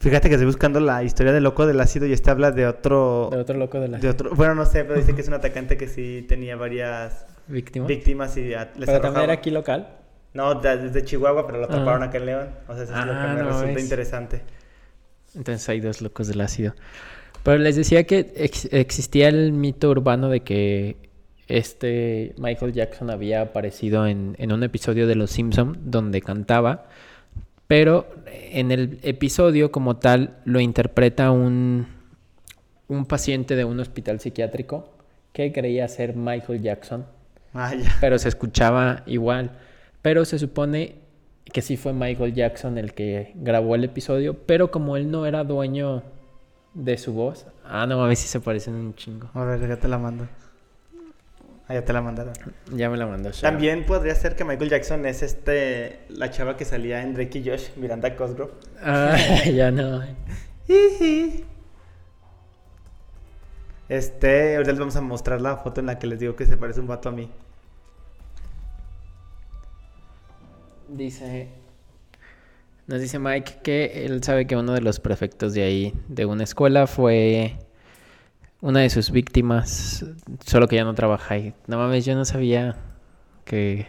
[0.00, 3.28] Fíjate que estoy buscando la historia del loco del ácido y este habla de otro...
[3.30, 5.34] De otro loco de la de otro bueno, no sé, pero dice que es un
[5.40, 7.86] atacante que sí tenía varias víctima.
[7.86, 9.88] víctimas y a- les Pero también era aquí local.
[10.32, 12.06] No, de- desde Chihuahua, pero lo atraparon Ah.
[12.06, 12.48] acá en León.
[12.68, 13.82] O sea, eso es lo que Ah, me no resulta ves.
[13.84, 14.40] interesante.
[15.36, 16.74] Entonces hay dos locos del ácido.
[17.42, 20.96] Pero les decía que ex- existía el mito urbano de que
[21.46, 26.86] este Michael Jackson había aparecido en, en un episodio de Los Simpson donde cantaba,
[27.66, 31.86] pero en el episodio como tal lo interpreta un,
[32.88, 34.88] un paciente de un hospital psiquiátrico
[35.32, 37.04] que creía ser Michael Jackson,
[37.54, 37.96] Ah, ya.
[38.00, 39.52] pero se escuchaba igual.
[40.02, 40.96] Pero se supone
[41.52, 45.44] que sí fue Michael Jackson el que grabó el episodio, pero como él no era
[45.44, 46.02] dueño
[46.74, 49.30] de su voz, ah, no, a ver si se parecen un chingo.
[49.34, 50.26] A ver, déjate la mando.
[51.66, 52.34] Ah, ya te la mandaron.
[52.74, 53.54] Ya me la mandó Sharon.
[53.54, 57.48] También podría ser que Michael Jackson es este la chava que salía en Drake y
[57.48, 58.52] Josh, Miranda Cosgrove.
[58.82, 60.02] Ah, ya no.
[63.88, 66.56] Este, ahorita les vamos a mostrar la foto en la que les digo que se
[66.56, 67.30] parece un vato a mí.
[70.88, 71.48] Dice.
[72.86, 76.44] Nos dice Mike que él sabe que uno de los prefectos de ahí, de una
[76.44, 77.56] escuela, fue
[78.60, 80.04] una de sus víctimas,
[80.44, 81.54] solo que ya no trabaja ahí.
[81.66, 82.76] No mames, yo no sabía
[83.44, 83.86] que,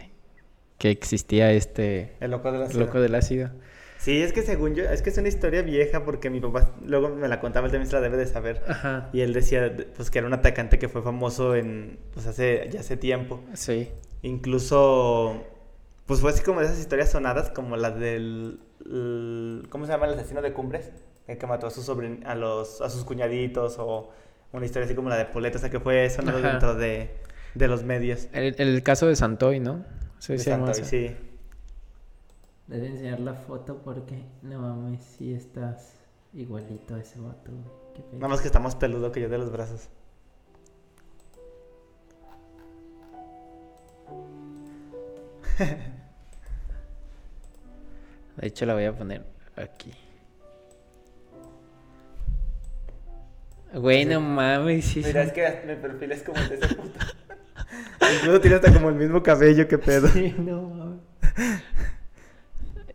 [0.78, 2.86] que existía este El loco de la ciudad.
[2.86, 3.50] loco del ácido.
[3.98, 7.08] Sí, es que según yo, es que es una historia vieja porque mi papá luego
[7.08, 8.62] me la contaba, él también se la debe de saber.
[8.68, 9.08] Ajá.
[9.12, 12.80] Y él decía pues que era un atacante que fue famoso en pues hace ya
[12.80, 13.42] hace tiempo.
[13.54, 13.88] Sí.
[14.22, 15.44] Incluso
[16.06, 20.06] pues fue así como de esas historias sonadas como la del el- ¿cómo se llama
[20.06, 20.90] el asesino de Cumbres?
[21.26, 24.10] El que mató a sus sobrin a los a sus cuñaditos o
[24.52, 26.50] una historia así como la de Poleta, o sea que fue sonado Ajá.
[26.50, 27.10] dentro de,
[27.54, 28.28] de los medios.
[28.32, 29.84] El, el caso de Santoy, ¿no?
[30.18, 31.16] Sí, de llama Santoy, sí.
[32.68, 35.94] Debe enseñar la foto porque no mames, si estás
[36.32, 37.50] igualito a ese vato.
[38.12, 39.88] Nada más que está más peludo que yo de los brazos.
[48.36, 49.22] De hecho, la voy a poner
[49.56, 49.92] aquí.
[53.74, 55.02] Güey, no mames, sí.
[55.04, 56.98] Mira, es que mi perfil es como el de ese puto.
[58.18, 60.08] Incluso tiene hasta como el mismo cabello, que pedo.
[60.08, 61.00] Sí, no mames.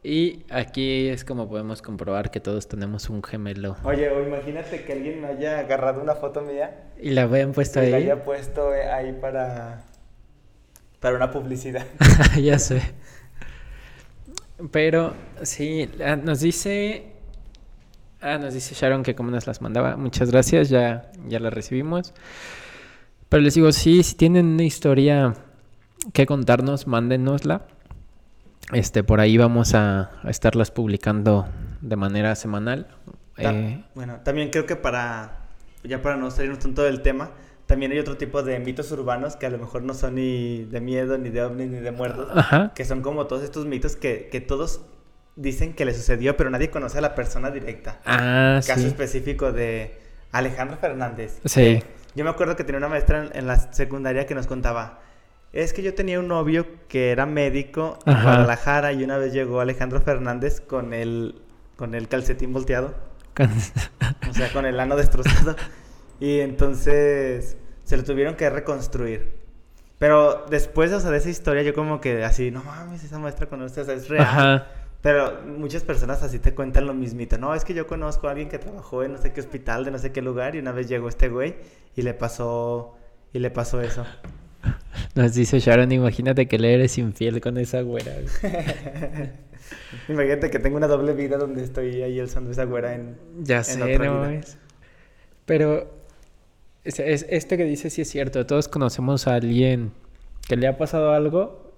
[0.03, 3.77] Y aquí es como podemos comprobar que todos tenemos un gemelo.
[3.83, 7.53] Oye, o imagínate que alguien me haya agarrado una foto mía Y la habían y
[7.53, 7.93] puesto la ahí.
[7.93, 9.83] haya puesto eh, ahí para
[10.99, 11.85] para una publicidad.
[12.41, 12.81] ya sé.
[14.71, 17.07] Pero sí, ah, nos dice.
[18.21, 19.97] Ah, nos dice Sharon que como nos las mandaba.
[19.97, 22.13] Muchas gracias, ya, ya las recibimos.
[23.29, 25.33] Pero les digo, sí, si tienen una historia
[26.13, 27.65] que contarnos, mándenosla.
[28.73, 31.47] Este, por ahí vamos a, a estarlas publicando
[31.81, 32.87] de manera semanal.
[33.35, 35.39] Ta- Eh, Bueno, también creo que para
[35.83, 37.31] ya para no salirnos tanto del tema,
[37.71, 40.81] también hay otro tipo de mitos urbanos que a lo mejor no son ni de
[40.81, 42.73] miedo, ni de ovnis, ni de muertos, ajá.
[42.75, 44.81] que son como todos estos mitos que, que todos
[45.37, 48.01] dicen que le sucedió, pero nadie conoce a la persona directa.
[48.05, 48.87] Ah, caso sí.
[48.87, 49.97] específico de
[50.33, 51.39] Alejandro Fernández.
[51.45, 51.81] Sí.
[52.13, 54.99] Yo me acuerdo que tenía una maestra en, en la secundaria que nos contaba,
[55.53, 58.23] es que yo tenía un novio que era médico en Ajá.
[58.23, 61.41] Guadalajara y una vez llegó Alejandro Fernández con el,
[61.77, 62.93] con el calcetín volteado,
[64.29, 65.55] o sea, con el ano destrozado.
[66.19, 67.55] Y entonces
[67.91, 69.33] se lo tuvieron que reconstruir.
[69.99, 73.47] Pero después, o sea, de esa historia, yo como que así, no mames, esa maestra
[73.47, 74.23] conoce, o sea, es real.
[74.23, 74.67] Ajá.
[75.01, 77.37] Pero muchas personas así te cuentan lo mismito.
[77.37, 79.91] No, es que yo conozco a alguien que trabajó en no sé qué hospital, de
[79.91, 81.55] no sé qué lugar, y una vez llegó este güey
[81.93, 82.95] y le pasó,
[83.33, 84.05] y le pasó eso.
[85.15, 88.13] Nos dice Sharon, imagínate que le eres infiel con esa güera.
[90.07, 93.17] Imagínate que tengo una doble vida donde estoy ahí alzando esa güera en...
[93.41, 94.41] Ya en sé, otra no vida.
[95.45, 96.00] Pero
[96.83, 98.45] es, es- esto que dice sí es cierto.
[98.45, 99.91] Todos conocemos a alguien
[100.47, 101.71] que le ha pasado algo,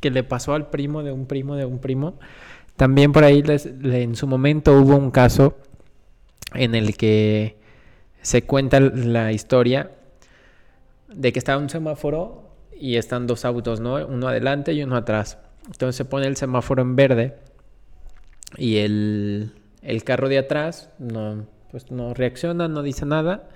[0.00, 2.18] que le pasó al primo de un primo de un primo.
[2.76, 5.56] También por ahí le- en su momento hubo un caso
[6.54, 7.56] en el que
[8.22, 9.90] se cuenta la historia
[11.08, 13.94] de que está un semáforo y están dos autos, ¿no?
[14.06, 15.38] Uno adelante y uno atrás.
[15.66, 17.36] Entonces se pone el semáforo en verde
[18.56, 23.48] y el, el carro de atrás no, pues no reacciona, no dice nada.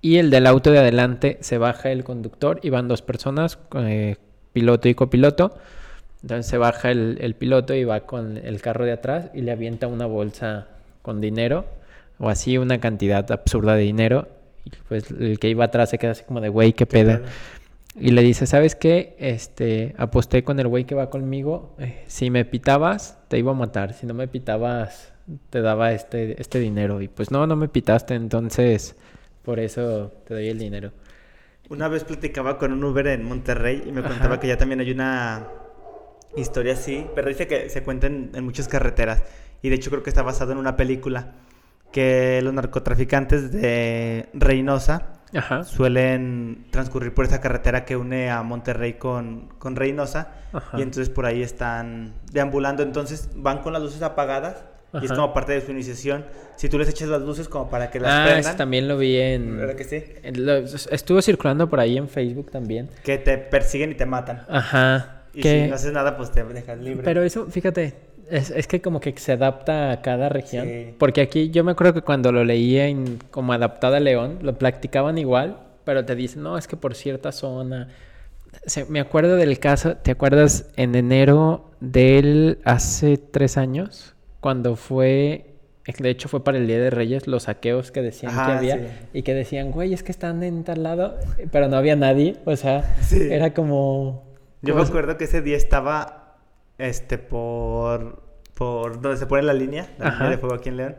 [0.00, 4.16] Y el del auto de adelante se baja el conductor y van dos personas, eh,
[4.52, 5.56] piloto y copiloto.
[6.22, 9.52] Entonces se baja el, el piloto y va con el carro de atrás y le
[9.52, 10.68] avienta una bolsa
[11.02, 11.66] con dinero
[12.18, 14.28] o así una cantidad absurda de dinero.
[14.64, 17.18] Y pues el que iba atrás se queda así como de, güey, qué pedo.
[17.18, 17.26] pedo?
[17.98, 19.16] Y le dice, ¿sabes qué?
[19.18, 21.74] Este, aposté con el güey que va conmigo.
[21.78, 23.94] eh, si me pitabas, te iba a matar.
[23.94, 25.12] Si no me pitabas,
[25.50, 27.00] te daba este, este dinero.
[27.00, 28.96] Y pues no, no me pitaste, entonces
[29.46, 30.90] por eso te doy el dinero.
[31.68, 34.40] Una vez platicaba con un Uber en Monterrey y me contaba Ajá.
[34.40, 35.46] que ya también hay una
[36.36, 39.22] historia así, pero dice que se cuenta en, en muchas carreteras.
[39.62, 41.34] Y de hecho creo que está basado en una película
[41.92, 45.62] que los narcotraficantes de Reynosa Ajá.
[45.62, 50.76] suelen transcurrir por esa carretera que une a Monterrey con, con Reynosa Ajá.
[50.78, 55.20] y entonces por ahí están deambulando, entonces van con las luces apagadas y es Ajá.
[55.20, 56.24] como parte de su iniciación.
[56.56, 58.96] Si tú les echas las luces como para que las Ah, prendan, eso también lo
[58.96, 59.58] vi en...
[59.58, 60.02] ¿verdad que sí?
[60.22, 62.88] en lo- estuvo circulando por ahí en Facebook también.
[63.04, 64.42] Que te persiguen y te matan.
[64.48, 65.22] Ajá.
[65.34, 67.02] Y que- si no haces nada, pues te dejas libre.
[67.04, 67.94] Pero eso, fíjate,
[68.30, 70.66] es, es que como que se adapta a cada región.
[70.66, 70.94] Sí.
[70.98, 74.56] Porque aquí yo me acuerdo que cuando lo leía en, como adaptada a León, lo
[74.56, 77.88] practicaban igual, pero te dicen, no, es que por cierta zona
[78.64, 84.14] se- me acuerdo del caso, ¿te acuerdas en enero del hace tres años?
[84.46, 85.44] Cuando fue,
[85.98, 88.76] de hecho fue para el Día de Reyes, los saqueos que decían que Ajá, había
[88.76, 88.82] sí.
[89.12, 91.18] y que decían, güey, es que están en tal lado,
[91.50, 93.18] pero no había nadie, o sea, Sí.
[93.28, 94.22] era como...
[94.62, 96.36] Yo me acuerdo que ese día estaba
[96.78, 98.22] este por
[98.54, 100.14] por donde se pone la línea, la Ajá.
[100.18, 100.96] línea de fuego aquí en León.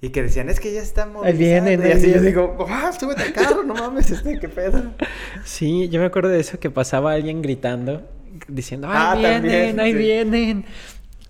[0.00, 2.92] Y que decían, es que ya están Ahí vienen, movilizando", Y así yo digo, ¡ah,
[2.92, 3.64] súbete al carro!
[3.64, 4.80] No mames, este, qué pedo.
[5.44, 8.02] Sí, yo me acuerdo de eso que pasaba alguien gritando,
[8.46, 9.98] diciendo, ¡ay, Ah, vienen, también, ahí sí.
[9.98, 10.64] vienen!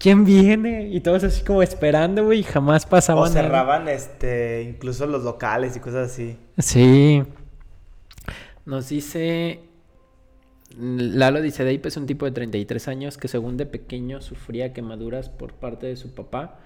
[0.05, 0.89] ¿Quién viene?
[0.89, 3.41] Y todos así como esperando, güey, y jamás pasaba O nada.
[3.41, 6.37] cerraban este, incluso los locales y cosas así.
[6.59, 7.23] Sí.
[8.67, 9.61] Nos dice.
[10.77, 15.31] Lalo dice: Dave es un tipo de 33 años que, según de pequeño, sufría quemaduras
[15.31, 16.61] por parte de su papá.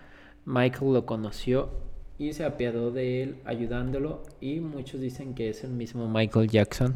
[0.45, 1.71] Michael lo conoció
[2.19, 4.25] y se apiadó de él, ayudándolo.
[4.41, 6.93] Y muchos dicen que es el mismo Michael Jackson.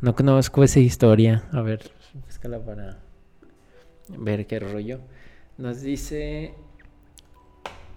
[0.00, 1.44] No conozco esa historia.
[1.52, 1.92] A ver,
[2.26, 2.98] búscala para
[4.08, 4.98] ver qué rollo.
[5.60, 6.54] Nos dice.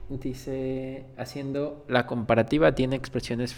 [0.10, 1.06] Dice.
[1.18, 3.56] Haciendo la comparativa, tiene expresiones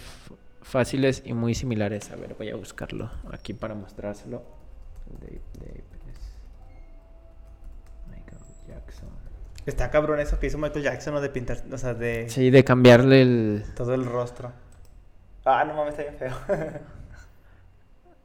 [0.62, 2.12] fáciles y muy similares.
[2.12, 4.44] A ver, voy a buscarlo aquí para mostrárselo.
[5.20, 6.20] Dave, Dave es
[8.08, 9.08] Michael Jackson.
[9.66, 11.20] Está cabrón eso que hizo Michael Jackson, ¿no?
[11.20, 13.64] De pintar, o sea, de Sí, de cambiarle el.
[13.74, 14.52] todo el rostro.
[15.44, 16.36] Ah, no mames, está bien feo.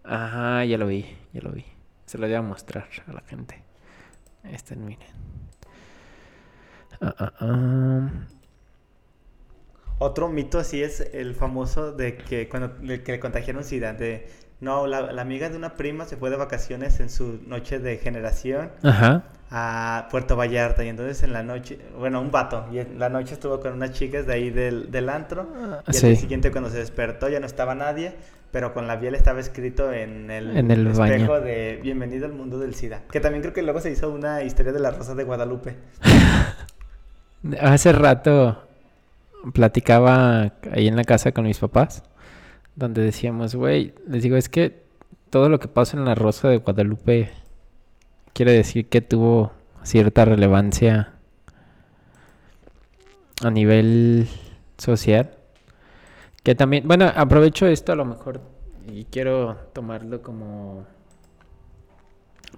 [0.04, 1.66] Ajá, ya lo vi, ya lo vi.
[2.06, 3.64] Se lo voy a mostrar a la gente.
[4.44, 5.08] Este, miren.
[7.02, 8.10] Ah, ah, ah.
[10.00, 14.28] Otro mito así es el famoso de que cuando le, que le contagiaron SIDA, de
[14.60, 17.98] no, la, la amiga de una prima se fue de vacaciones en su noche de
[17.98, 19.24] generación Ajá.
[19.50, 23.34] a Puerto Vallarta y entonces en la noche, bueno, un vato, y en la noche
[23.34, 25.48] estuvo con unas chicas de ahí del, del antro
[25.88, 26.08] y al sí.
[26.08, 28.16] día siguiente cuando se despertó ya no estaba nadie,
[28.52, 31.42] pero con la biel estaba escrito en el, En el espejo baño.
[31.42, 34.72] de Bienvenido al mundo del SIDA, que también creo que luego se hizo una historia
[34.72, 35.76] de la Rosa de Guadalupe.
[37.60, 38.68] Hace rato
[39.54, 42.04] platicaba ahí en la casa con mis papás,
[42.76, 44.84] donde decíamos, güey, les digo, es que
[45.32, 47.32] todo lo que pasa en la Rosa de Guadalupe
[48.34, 49.52] quiere decir que tuvo
[49.84, 51.14] cierta relevancia
[53.44, 54.28] a nivel
[54.78, 55.32] social.
[56.44, 58.42] Que también, bueno, aprovecho esto a lo mejor
[58.88, 60.86] y quiero tomarlo como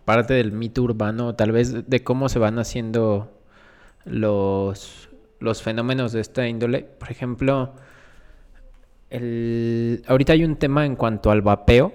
[0.06, 3.33] parte del mito urbano, tal vez de cómo se van haciendo
[4.06, 6.84] los, los fenómenos de esta índole.
[6.84, 7.74] Por ejemplo,
[9.10, 11.94] el, ahorita hay un tema en cuanto al vapeo,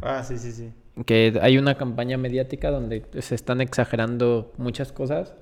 [0.00, 0.72] Ah, sí, sí, sí.
[1.06, 5.34] que hay una campaña mediática donde se están exagerando muchas cosas.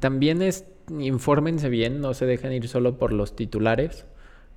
[0.00, 0.66] También es,
[0.98, 4.06] infórmense bien, no se dejen ir solo por los titulares,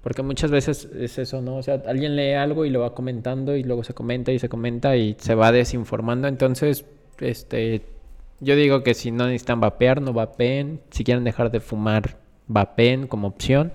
[0.02, 1.58] porque muchas veces es eso, ¿no?
[1.58, 4.50] O sea, alguien lee algo y lo va comentando y luego se comenta y se
[4.50, 6.28] comenta y se va desinformando.
[6.28, 6.86] Entonces,
[7.20, 7.84] este,
[8.40, 10.82] yo digo que si no necesitan vapear, no vapeen.
[10.92, 12.18] Si quieren dejar de fumar,
[12.48, 13.72] vapeen como opción,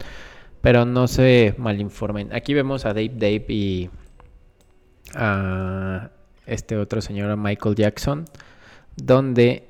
[0.61, 2.33] pero no se malinformen.
[2.33, 3.91] Aquí vemos a Dave Dave y
[5.15, 6.11] a
[6.47, 8.25] este otro señor, a Michael Jackson,
[8.97, 9.69] donde,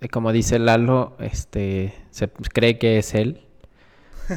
[0.00, 3.42] eh, como dice Lalo, este, se cree que es él.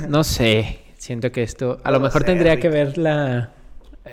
[0.09, 3.54] No sé, siento que esto, a lo mejor tendría que ver la,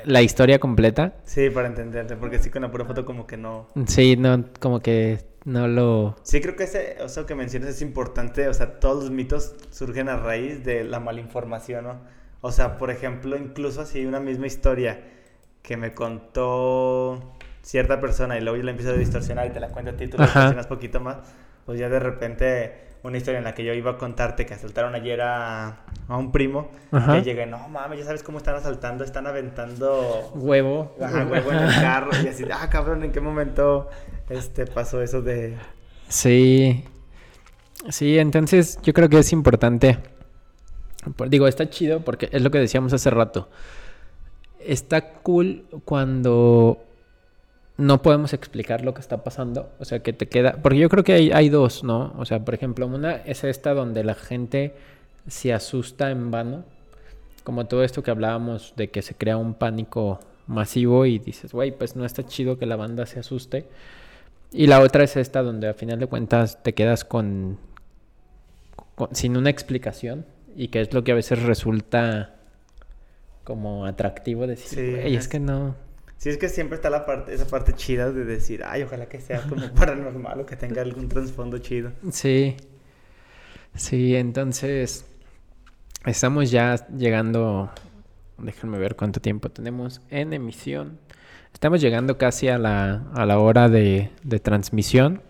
[0.05, 1.14] la historia completa.
[1.24, 3.68] Sí, para entenderte, porque sí con la pura foto como que no...
[3.86, 6.16] Sí, no, como que no lo...
[6.22, 10.09] Sí, creo que ese, eso que mencionas es importante, o sea, todos los mitos surgen
[10.09, 12.01] a raíz de la malinformación, ¿no?
[12.40, 15.01] O sea, por ejemplo, incluso así una misma historia
[15.62, 19.68] que me contó cierta persona y luego yo la empiezo a distorsionar y te la
[19.68, 21.18] cuento a ti, tú la distorsionas poquito más,
[21.64, 24.95] pues ya de repente una historia en la que yo iba a contarte que asaltaron
[24.95, 27.15] ayer a, a un primo, Ajá.
[27.15, 30.95] que llegué, no mames, ya sabes cómo están asaltando, están aventando Huevo.
[31.03, 33.89] ajá, huevo en el carro y así, ah, cabrón, ¿en qué momento
[34.31, 35.57] este pasó eso de...
[36.09, 36.85] Sí.
[37.89, 39.99] Sí, entonces yo creo que es importante.
[41.17, 43.49] Por- Digo, está chido porque es lo que decíamos hace rato.
[44.61, 46.79] Está cool cuando
[47.79, 49.70] no podemos explicar lo que está pasando.
[49.79, 50.59] O sea, que te queda.
[50.62, 52.12] Porque yo creo que hay, hay dos, ¿no?
[52.18, 54.75] O sea, por ejemplo, una es esta donde la gente
[55.27, 56.64] se asusta en vano.
[57.45, 61.73] Como todo esto que hablábamos de que se crea un pánico masivo y dices, güey,
[61.77, 63.66] pues no está chido que la banda se asuste.
[64.53, 67.59] Y la otra es esta donde a final de cuentas te quedas con,
[68.95, 72.35] con- sin una explicación y que es lo que a veces resulta
[73.45, 75.75] como atractivo decir, Sí, "Güey, es es- que no.
[76.23, 79.20] Sí, es que siempre está la parte, esa parte chida de decir, ay, ojalá que
[79.20, 81.91] sea como paranormal o que tenga algún trasfondo chido.
[82.12, 82.57] Sí.
[83.75, 85.05] Sí, entonces
[86.07, 87.73] estamos ya llegando,
[88.39, 91.01] déjenme ver cuánto tiempo tenemos en emisión.
[91.53, 95.23] Estamos llegando casi a la, a la hora de, de transmisión.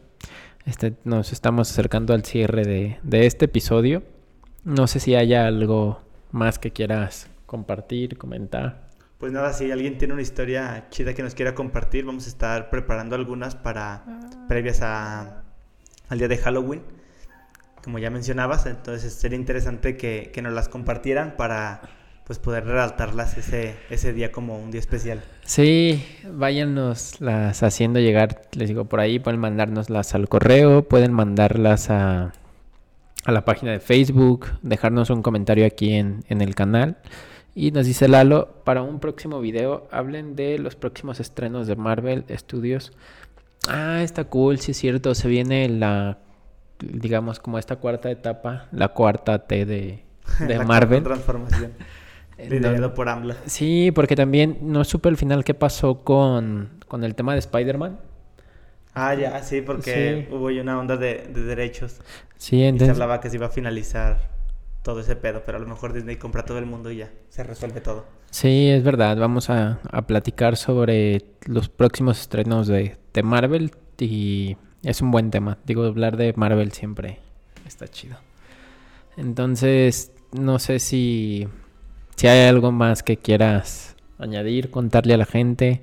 [0.67, 4.03] Este, nos estamos acercando al cierre de, de este episodio.
[4.65, 8.92] No sé si haya algo más que quieras compartir, comentar.
[9.23, 12.71] Pues nada, si alguien tiene una historia chida que nos quiera compartir, vamos a estar
[12.71, 14.03] preparando algunas para
[14.49, 15.45] previas a,
[16.09, 16.83] al día de Halloween.
[17.85, 21.83] Como ya mencionabas, entonces sería interesante que, que nos las compartieran para
[22.27, 25.23] pues poder resaltarlas ese, ese día como un día especial.
[25.45, 31.91] Sí, váyanos las haciendo llegar, les digo, por ahí pueden mandárnoslas al correo, pueden mandarlas
[31.91, 32.33] a,
[33.25, 36.97] a la página de Facebook, dejarnos un comentario aquí en, en el canal.
[37.55, 42.25] Y nos dice Lalo, para un próximo video hablen de los próximos estrenos de Marvel
[42.31, 42.93] Studios.
[43.69, 46.19] Ah, está cool, sí es cierto, se viene la,
[46.81, 50.03] digamos, como esta cuarta etapa, la cuarta T de,
[50.41, 51.03] de La Marvel.
[51.03, 51.73] transformación.
[52.39, 53.35] Liderado por AMLO.
[53.47, 58.01] Sí, porque también no supe al final qué pasó con, con el tema de Spider-Man.
[58.95, 60.35] Ah, ya, sí, porque Sí.
[60.35, 62.01] hubo una onda de, de derechos.
[62.37, 62.95] Sí, Y se entonces...
[62.97, 64.29] hablaba que se iba a finalizar
[64.83, 67.45] todo ese pedo, pero a lo mejor Disney compra todo el mundo y ya, se
[67.45, 68.05] resuelve todo.
[68.31, 69.17] Sí, es verdad.
[69.17, 75.31] Vamos a, a platicar sobre los próximos estrenos de, de Marvel y es un buen
[75.31, 75.59] tema.
[75.65, 77.21] Digo, hablar de Marvel siempre
[77.67, 78.17] está chido.
[79.17, 81.47] Entonces, no sé si,
[82.17, 85.83] si hay algo más que quieras añadir, contarle a la gente.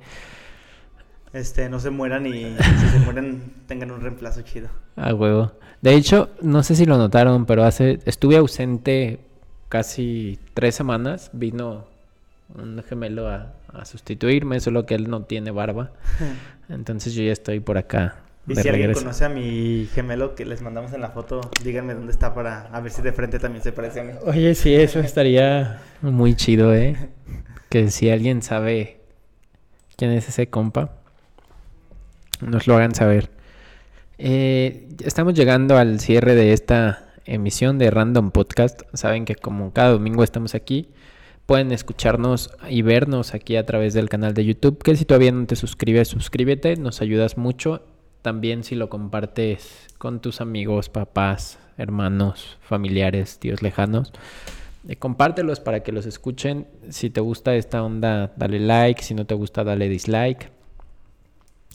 [1.33, 4.69] Este, no se mueran y si se mueren tengan un reemplazo chido.
[4.95, 5.51] A huevo.
[5.81, 9.19] De hecho, no sé si lo notaron, pero hace estuve ausente
[9.69, 11.29] casi tres semanas.
[11.33, 11.85] Vino
[12.55, 15.91] un gemelo a, a sustituirme, solo que él no tiene barba.
[16.69, 18.17] Entonces yo ya estoy por acá.
[18.47, 22.11] Y si alguien conoce a mi gemelo que les mandamos en la foto, díganme dónde
[22.11, 24.13] está para a ver si de frente también se parece a mí.
[24.25, 26.95] Oye, sí, eso estaría muy chido, ¿eh?
[27.69, 28.99] Que si alguien sabe
[29.95, 30.98] quién es ese compa,
[32.41, 33.29] nos lo hagan saber.
[34.17, 38.81] Eh, estamos llegando al cierre de esta emisión de Random Podcast.
[38.93, 40.89] Saben que como cada domingo estamos aquí,
[41.45, 44.81] pueden escucharnos y vernos aquí a través del canal de YouTube.
[44.83, 47.83] Que si todavía no te suscribes, suscríbete, nos ayudas mucho.
[48.21, 54.11] También si lo compartes con tus amigos, papás, hermanos, familiares, tíos lejanos.
[54.87, 56.67] Eh, compártelos para que los escuchen.
[56.89, 59.01] Si te gusta esta onda, dale like.
[59.01, 60.51] Si no te gusta, dale dislike.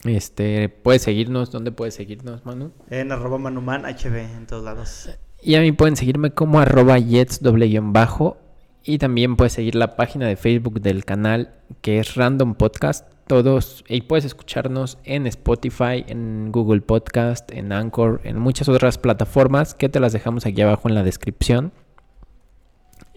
[0.04, 1.50] Este, puedes seguirnos.
[1.50, 2.72] ¿Dónde puedes seguirnos, Manu?
[2.90, 5.10] En arroba manuman HB en todos lados.
[5.42, 8.38] Y a mí pueden seguirme como arroba jets doble guion bajo.
[8.82, 13.08] Y también puedes seguir la página de Facebook del canal que es Random Podcast.
[13.26, 19.74] Todos, y puedes escucharnos en Spotify, en Google Podcast, en Anchor, en muchas otras plataformas
[19.74, 21.72] que te las dejamos aquí abajo en la descripción.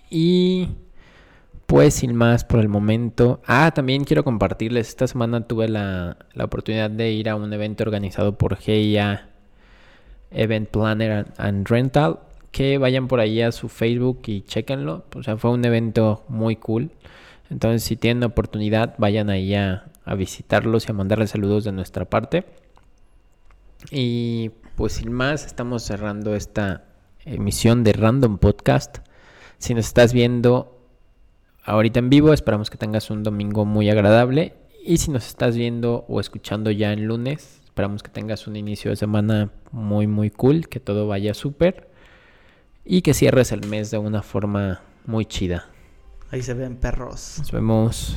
[0.09, 0.69] Y
[1.68, 3.41] pues sin más por el momento.
[3.45, 4.88] Ah, también quiero compartirles.
[4.88, 9.30] Esta semana tuve la, la oportunidad de ir a un evento organizado por GIA
[10.32, 12.20] Event Planner and, and Rental.
[12.51, 15.03] Que vayan por ahí a su Facebook y chequenlo.
[15.13, 16.89] O sea, fue un evento muy cool.
[17.49, 22.05] Entonces, si tienen oportunidad, vayan ahí a, a visitarlos y a mandarles saludos de nuestra
[22.05, 22.45] parte.
[23.91, 26.86] Y pues sin más, estamos cerrando esta
[27.26, 28.99] emisión de Random Podcast.
[29.57, 30.76] Si nos estás viendo
[31.68, 34.53] ahorita en vivo, esperamos que tengas un domingo muy agradable.
[34.84, 38.89] Y si nos estás viendo o escuchando ya en lunes, esperamos que tengas un inicio
[38.89, 41.89] de semana muy, muy cool, que todo vaya súper.
[42.86, 45.65] Y que cierres el mes de una forma muy chida.
[46.32, 47.36] Ahí se ven perros.
[47.39, 48.15] Nos vemos.